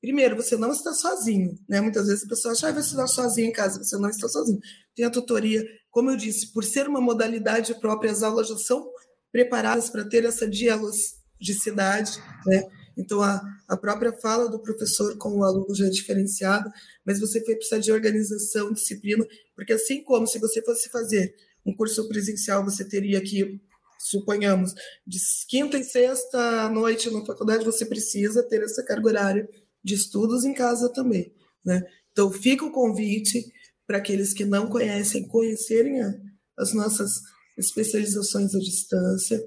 Primeiro, 0.00 0.34
você 0.34 0.56
não 0.56 0.72
está 0.72 0.94
sozinho, 0.94 1.58
né? 1.68 1.80
Muitas 1.80 2.06
vezes 2.06 2.24
a 2.24 2.28
pessoa 2.28 2.52
acha, 2.52 2.68
ah, 2.68 2.72
vai 2.72 2.80
estudar 2.80 3.06
sozinho 3.06 3.48
em 3.48 3.52
casa, 3.52 3.82
você 3.82 3.98
não 3.98 4.08
está 4.08 4.26
sozinho. 4.28 4.58
Tem 4.94 5.04
a 5.04 5.10
tutoria, 5.10 5.62
como 5.90 6.10
eu 6.10 6.16
disse, 6.16 6.50
por 6.52 6.64
ser 6.64 6.88
uma 6.88 7.02
modalidade 7.02 7.78
própria, 7.78 8.10
as 8.10 8.22
aulas 8.22 8.48
já 8.48 8.56
são 8.56 8.90
preparadas 9.30 9.90
para 9.90 10.04
ter 10.08 10.24
essa 10.24 10.48
dialogicidade, 10.48 12.18
né? 12.46 12.62
Então, 12.96 13.22
a, 13.22 13.42
a 13.68 13.76
própria 13.76 14.12
fala 14.20 14.48
do 14.48 14.58
professor 14.58 15.16
com 15.18 15.38
o 15.38 15.44
aluno 15.44 15.74
já 15.74 15.86
é 15.86 15.90
diferenciada, 15.90 16.70
mas 17.10 17.18
você 17.18 17.40
precisa 17.40 17.80
de 17.80 17.90
organização, 17.90 18.72
disciplina, 18.72 19.26
porque 19.56 19.72
assim 19.72 20.00
como 20.04 20.28
se 20.28 20.38
você 20.38 20.62
fosse 20.62 20.88
fazer 20.90 21.34
um 21.66 21.74
curso 21.74 22.06
presencial, 22.08 22.64
você 22.64 22.84
teria 22.84 23.20
que, 23.20 23.60
suponhamos, 23.98 24.72
de 25.04 25.18
quinta 25.48 25.76
e 25.76 25.82
sexta 25.82 26.38
à 26.66 26.70
noite 26.70 27.10
na 27.10 27.26
faculdade, 27.26 27.64
você 27.64 27.84
precisa 27.84 28.44
ter 28.44 28.62
essa 28.62 28.84
carga 28.84 29.08
horária 29.08 29.48
de 29.82 29.94
estudos 29.94 30.44
em 30.44 30.54
casa 30.54 30.88
também. 30.88 31.34
Né? 31.64 31.78
Então, 32.12 32.28
Então, 32.28 32.32
fica 32.32 32.64
o 32.64 32.70
convite 32.70 33.44
para 33.88 33.98
aqueles 33.98 34.32
que 34.32 34.44
não 34.44 34.68
conhecem, 34.68 35.26
conhecerem 35.26 36.00
a, 36.00 36.14
as 36.56 36.72
nossas 36.72 37.10
especializações 37.58 38.54
à 38.54 38.58
distância. 38.60 39.44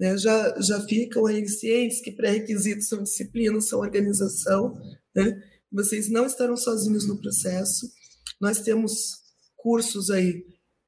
Né? 0.00 0.16
Já, 0.16 0.58
já 0.62 0.80
ficam 0.80 1.26
aí 1.26 1.46
cientes 1.46 2.00
que 2.00 2.10
pré-requisitos 2.10 2.88
são 2.88 3.02
disciplina, 3.02 3.60
são 3.60 3.80
organização. 3.80 4.80
Né? 5.14 5.42
Vocês 5.72 6.10
não 6.10 6.26
estarão 6.26 6.56
sozinhos 6.56 7.06
no 7.06 7.18
processo. 7.18 7.90
Nós 8.40 8.60
temos 8.60 9.22
cursos 9.56 10.10
aí 10.10 10.44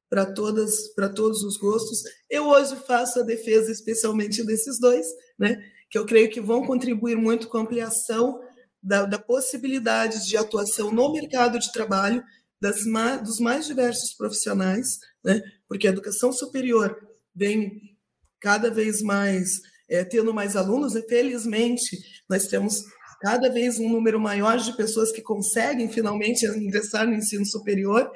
para 0.09 0.25
todas 0.25 0.93
para 0.93 1.09
todos 1.09 1.43
os 1.43 1.57
gostos. 1.57 2.03
Eu 2.29 2.47
hoje 2.47 2.75
faço 2.87 3.19
a 3.19 3.23
defesa 3.23 3.71
especialmente 3.71 4.43
desses 4.43 4.79
dois, 4.79 5.05
né? 5.37 5.57
que 5.89 5.97
eu 5.97 6.05
creio 6.05 6.29
que 6.29 6.41
vão 6.41 6.65
contribuir 6.65 7.15
muito 7.15 7.47
com 7.47 7.57
a 7.57 7.61
ampliação 7.61 8.39
da, 8.81 9.05
da 9.05 9.17
possibilidade 9.17 10.27
de 10.27 10.37
atuação 10.37 10.91
no 10.91 11.11
mercado 11.11 11.57
de 11.57 11.71
trabalho 11.71 12.23
das, 12.61 12.83
dos 13.23 13.39
mais 13.39 13.65
diversos 13.65 14.13
profissionais, 14.13 14.99
né? 15.23 15.41
porque 15.67 15.87
a 15.87 15.91
educação 15.91 16.31
superior 16.31 16.95
vem 17.33 17.97
cada 18.39 18.69
vez 18.69 19.01
mais 19.01 19.61
é, 19.89 20.03
tendo 20.03 20.33
mais 20.33 20.55
alunos, 20.55 20.95
e 20.95 21.01
felizmente 21.03 21.97
nós 22.29 22.47
temos 22.47 22.83
cada 23.25 23.49
vez 23.49 23.79
um 23.79 23.89
número 23.89 24.19
maior 24.19 24.55
de 24.59 24.71
pessoas 24.77 25.11
que 25.11 25.19
conseguem 25.19 25.89
finalmente 25.89 26.45
ingressar 26.45 27.07
no 27.07 27.15
ensino 27.15 27.43
superior, 27.43 28.07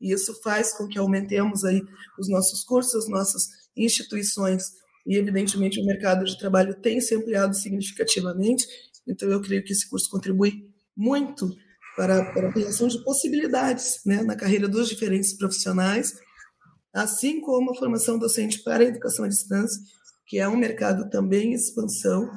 e 0.00 0.10
isso 0.10 0.34
faz 0.42 0.72
com 0.72 0.88
que 0.88 0.98
aumentemos 0.98 1.66
aí 1.66 1.82
os 2.18 2.30
nossos 2.30 2.64
cursos, 2.64 2.94
as 2.94 3.06
nossas 3.06 3.46
instituições, 3.76 4.72
e 5.06 5.18
evidentemente 5.18 5.78
o 5.78 5.84
mercado 5.84 6.24
de 6.24 6.38
trabalho 6.38 6.74
tem 6.80 6.98
se 6.98 7.14
ampliado 7.14 7.54
significativamente, 7.54 8.66
então 9.06 9.28
eu 9.28 9.38
creio 9.42 9.62
que 9.62 9.74
esse 9.74 9.86
curso 9.86 10.08
contribui 10.08 10.66
muito 10.96 11.54
para, 11.94 12.32
para 12.32 12.48
a 12.48 12.52
criação 12.54 12.88
de 12.88 13.04
possibilidades 13.04 14.00
né, 14.06 14.22
na 14.22 14.34
carreira 14.34 14.66
dos 14.66 14.88
diferentes 14.88 15.34
profissionais, 15.34 16.14
assim 16.90 17.38
como 17.42 17.72
a 17.72 17.74
formação 17.74 18.18
docente 18.18 18.62
para 18.62 18.82
a 18.82 18.86
educação 18.86 19.26
à 19.26 19.28
distância, 19.28 19.78
que 20.26 20.38
é 20.38 20.48
um 20.48 20.56
mercado 20.56 21.10
também 21.10 21.50
em 21.50 21.52
expansão. 21.52 22.30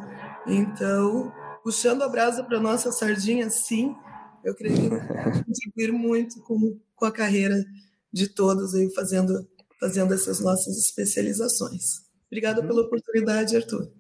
Então, 0.46 1.32
puxando 1.68 2.02
a 2.02 2.08
brasa 2.08 2.46
para 2.46 2.60
a 2.60 2.62
nossa 2.62 2.94
sardinha, 2.94 3.50
sim, 3.50 3.94
eu 4.42 4.56
creio 4.56 4.74
que 4.74 4.88
contribuir 5.44 5.92
muito 5.92 6.42
com, 6.44 6.80
com 6.96 7.06
a 7.06 7.12
carreira 7.12 7.62
de 8.10 8.30
todos 8.30 8.74
aí 8.74 8.90
fazendo, 8.96 9.46
fazendo 9.78 10.14
essas 10.14 10.40
nossas 10.40 10.78
especializações. 10.78 12.06
Obrigada 12.28 12.66
pela 12.66 12.84
oportunidade, 12.84 13.58
Arthur. 13.58 13.92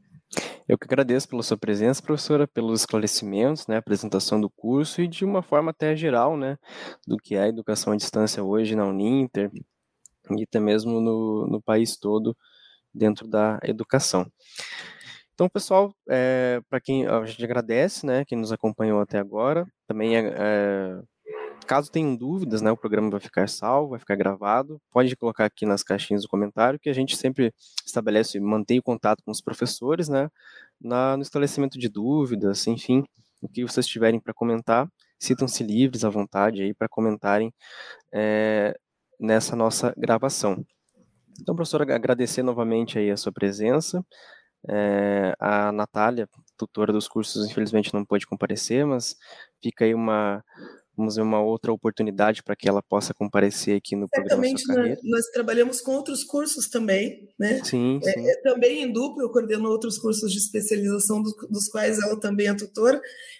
Eu 0.65 0.77
que 0.77 0.85
agradeço 0.85 1.27
pela 1.27 1.43
sua 1.43 1.57
presença, 1.57 2.01
professora, 2.01 2.47
pelos 2.47 2.79
esclarecimentos, 2.79 3.67
né, 3.67 3.75
apresentação 3.75 4.39
do 4.39 4.49
curso 4.49 5.01
e 5.01 5.07
de 5.07 5.25
uma 5.25 5.43
forma 5.43 5.71
até 5.71 5.93
geral, 5.93 6.37
né, 6.37 6.57
do 7.05 7.17
que 7.17 7.35
é 7.35 7.41
a 7.41 7.47
educação 7.49 7.91
à 7.91 7.97
distância 7.97 8.41
hoje 8.41 8.77
na 8.77 8.85
Uninter 8.85 9.51
e 10.37 10.43
até 10.43 10.61
mesmo 10.61 11.01
no, 11.01 11.47
no 11.47 11.61
país 11.61 11.97
todo 11.97 12.33
dentro 12.93 13.27
da 13.27 13.59
educação. 13.63 14.25
Então, 15.37 15.47
pessoal, 15.47 15.93
é, 16.09 16.59
para 16.67 16.81
quem 16.81 17.05
a 17.05 17.23
gente 17.23 17.45
agradece, 17.45 18.03
né, 18.07 18.25
quem 18.25 18.35
nos 18.35 18.51
acompanhou 18.51 18.99
até 18.99 19.19
agora, 19.19 19.67
também 19.87 20.17
é, 20.17 20.33
é 20.35 20.99
Caso 21.67 21.91
tenham 21.91 22.15
dúvidas, 22.15 22.59
né, 22.59 22.71
o 22.71 22.77
programa 22.77 23.11
vai 23.11 23.19
ficar 23.19 23.47
salvo, 23.47 23.91
vai 23.91 23.99
ficar 23.99 24.15
gravado. 24.15 24.81
Pode 24.89 25.15
colocar 25.15 25.45
aqui 25.45 25.63
nas 25.63 25.83
caixinhas 25.83 26.23
do 26.23 26.27
comentário 26.27 26.79
que 26.79 26.89
a 26.89 26.93
gente 26.93 27.15
sempre 27.15 27.53
estabelece, 27.85 28.39
mantém 28.39 28.79
o 28.79 28.81
contato 28.81 29.21
com 29.23 29.29
os 29.29 29.39
professores, 29.39 30.09
né, 30.09 30.27
na, 30.81 31.15
no 31.15 31.21
esclarecimento 31.21 31.77
de 31.77 31.87
dúvidas, 31.87 32.65
enfim, 32.65 33.03
o 33.39 33.47
que 33.47 33.61
vocês 33.63 33.85
tiverem 33.85 34.19
para 34.19 34.33
comentar, 34.33 34.89
sintam-se 35.19 35.61
livres 35.63 36.03
à 36.03 36.09
vontade 36.09 36.63
aí 36.63 36.73
para 36.73 36.89
comentarem 36.89 37.53
é, 38.11 38.75
nessa 39.19 39.55
nossa 39.55 39.93
gravação. 39.95 40.65
Então, 41.39 41.55
professora, 41.55 41.83
agradecer 41.93 42.41
novamente 42.41 42.97
aí 42.97 43.11
a 43.11 43.17
sua 43.17 43.31
presença. 43.31 44.03
É, 44.69 45.33
a 45.39 45.71
Natália, 45.71 46.27
tutora 46.57 46.91
dos 46.91 47.07
cursos, 47.07 47.45
infelizmente 47.45 47.93
não 47.93 48.03
pôde 48.03 48.25
comparecer, 48.25 48.85
mas 48.85 49.15
fica 49.61 49.85
aí 49.85 49.93
uma, 49.93 50.43
vamos 50.97 51.15
ver 51.15 51.21
uma 51.21 51.39
outra 51.39 51.71
oportunidade 51.71 52.41
para 52.41 52.55
que 52.55 52.67
ela 52.67 52.81
possa 52.81 53.13
comparecer 53.13 53.77
aqui 53.77 53.95
no 53.95 54.09
programa. 54.09 54.43
Certamente, 54.43 54.67
nós, 54.67 54.99
nós, 55.03 55.25
trabalhamos 55.27 55.79
com 55.79 55.91
outros 55.91 56.23
cursos 56.23 56.67
também, 56.67 57.29
né? 57.39 57.63
Sim, 57.63 57.99
é, 58.03 58.11
sim. 58.11 58.27
É, 58.27 58.41
também 58.41 58.83
em 58.83 58.91
duplo, 58.91 59.21
eu 59.21 59.29
coordeno 59.29 59.69
outros 59.69 59.99
cursos 59.99 60.31
de 60.31 60.39
especialização, 60.39 61.21
do, 61.21 61.31
dos 61.49 61.67
quais 61.69 61.99
ela 61.99 62.19
também 62.19 62.47
é 62.47 62.55
tutora. 62.55 62.99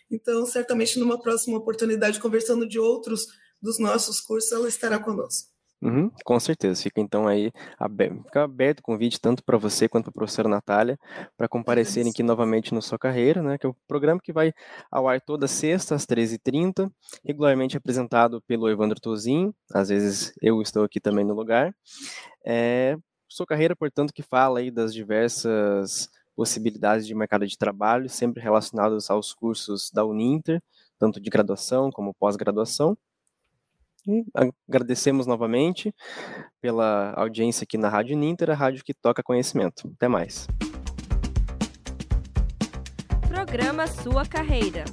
Então, 0.09 0.45
certamente, 0.45 0.99
numa 0.99 1.19
próxima 1.19 1.57
oportunidade, 1.57 2.19
conversando 2.19 2.67
de 2.67 2.77
outros 2.77 3.25
dos 3.59 3.79
nossos 3.79 4.21
cursos, 4.21 4.51
ela 4.51 4.67
estará 4.67 4.99
conosco. 4.99 5.56
Uhum, 5.79 6.09
com 6.25 6.39
certeza. 6.39 6.81
Fica 6.81 6.99
então 6.99 7.27
aí 7.27 7.51
aberto, 7.77 8.23
fica 8.23 8.43
aberto 8.43 8.79
o 8.79 8.83
convite 8.83 9.21
tanto 9.21 9.43
para 9.43 9.57
você 9.57 9.87
quanto 9.87 10.05
para 10.05 10.09
a 10.09 10.13
professora 10.13 10.49
Natália 10.49 10.97
para 11.37 11.47
comparecerem 11.47 12.11
aqui 12.11 12.23
novamente 12.23 12.73
no 12.73 12.81
Sua 12.81 12.97
Carreira, 12.97 13.43
né? 13.43 13.57
Que 13.59 13.67
é 13.67 13.69
o 13.69 13.75
programa 13.87 14.19
que 14.19 14.33
vai 14.33 14.53
ao 14.91 15.07
ar 15.07 15.21
toda 15.21 15.47
sexta 15.47 15.93
às 15.93 16.05
13h30, 16.05 16.91
regularmente 17.23 17.77
apresentado 17.77 18.41
pelo 18.41 18.67
Evandro 18.69 18.99
Tozin. 18.99 19.53
Às 19.71 19.89
vezes 19.89 20.33
eu 20.41 20.61
estou 20.63 20.83
aqui 20.83 20.99
também 20.99 21.23
no 21.23 21.35
lugar. 21.35 21.75
É, 22.43 22.97
Sua 23.29 23.45
Carreira, 23.45 23.75
portanto, 23.75 24.13
que 24.13 24.23
fala 24.23 24.59
aí 24.59 24.71
das 24.71 24.93
diversas 24.93 26.09
possibilidades 26.35 27.05
de 27.05 27.13
mercado 27.13 27.45
de 27.45 27.57
trabalho, 27.57 28.09
sempre 28.09 28.41
relacionados 28.41 29.09
aos 29.11 29.33
cursos 29.33 29.91
da 29.91 30.05
Uninter, 30.05 30.61
tanto 30.99 31.19
de 31.19 31.29
graduação 31.29 31.91
como 31.91 32.13
pós-graduação. 32.15 32.97
E 34.07 34.23
agradecemos 34.67 35.27
novamente 35.27 35.93
pela 36.61 37.13
audiência 37.17 37.65
aqui 37.65 37.77
na 37.77 37.89
Rádio 37.89 38.17
Ninter, 38.17 38.49
a 38.49 38.53
rádio 38.53 38.83
que 38.83 38.93
toca 38.93 39.21
conhecimento. 39.21 39.91
Até 39.95 40.07
mais. 40.07 40.47
Programa 43.27 43.85
Sua 43.85 44.25
Carreira. 44.25 44.85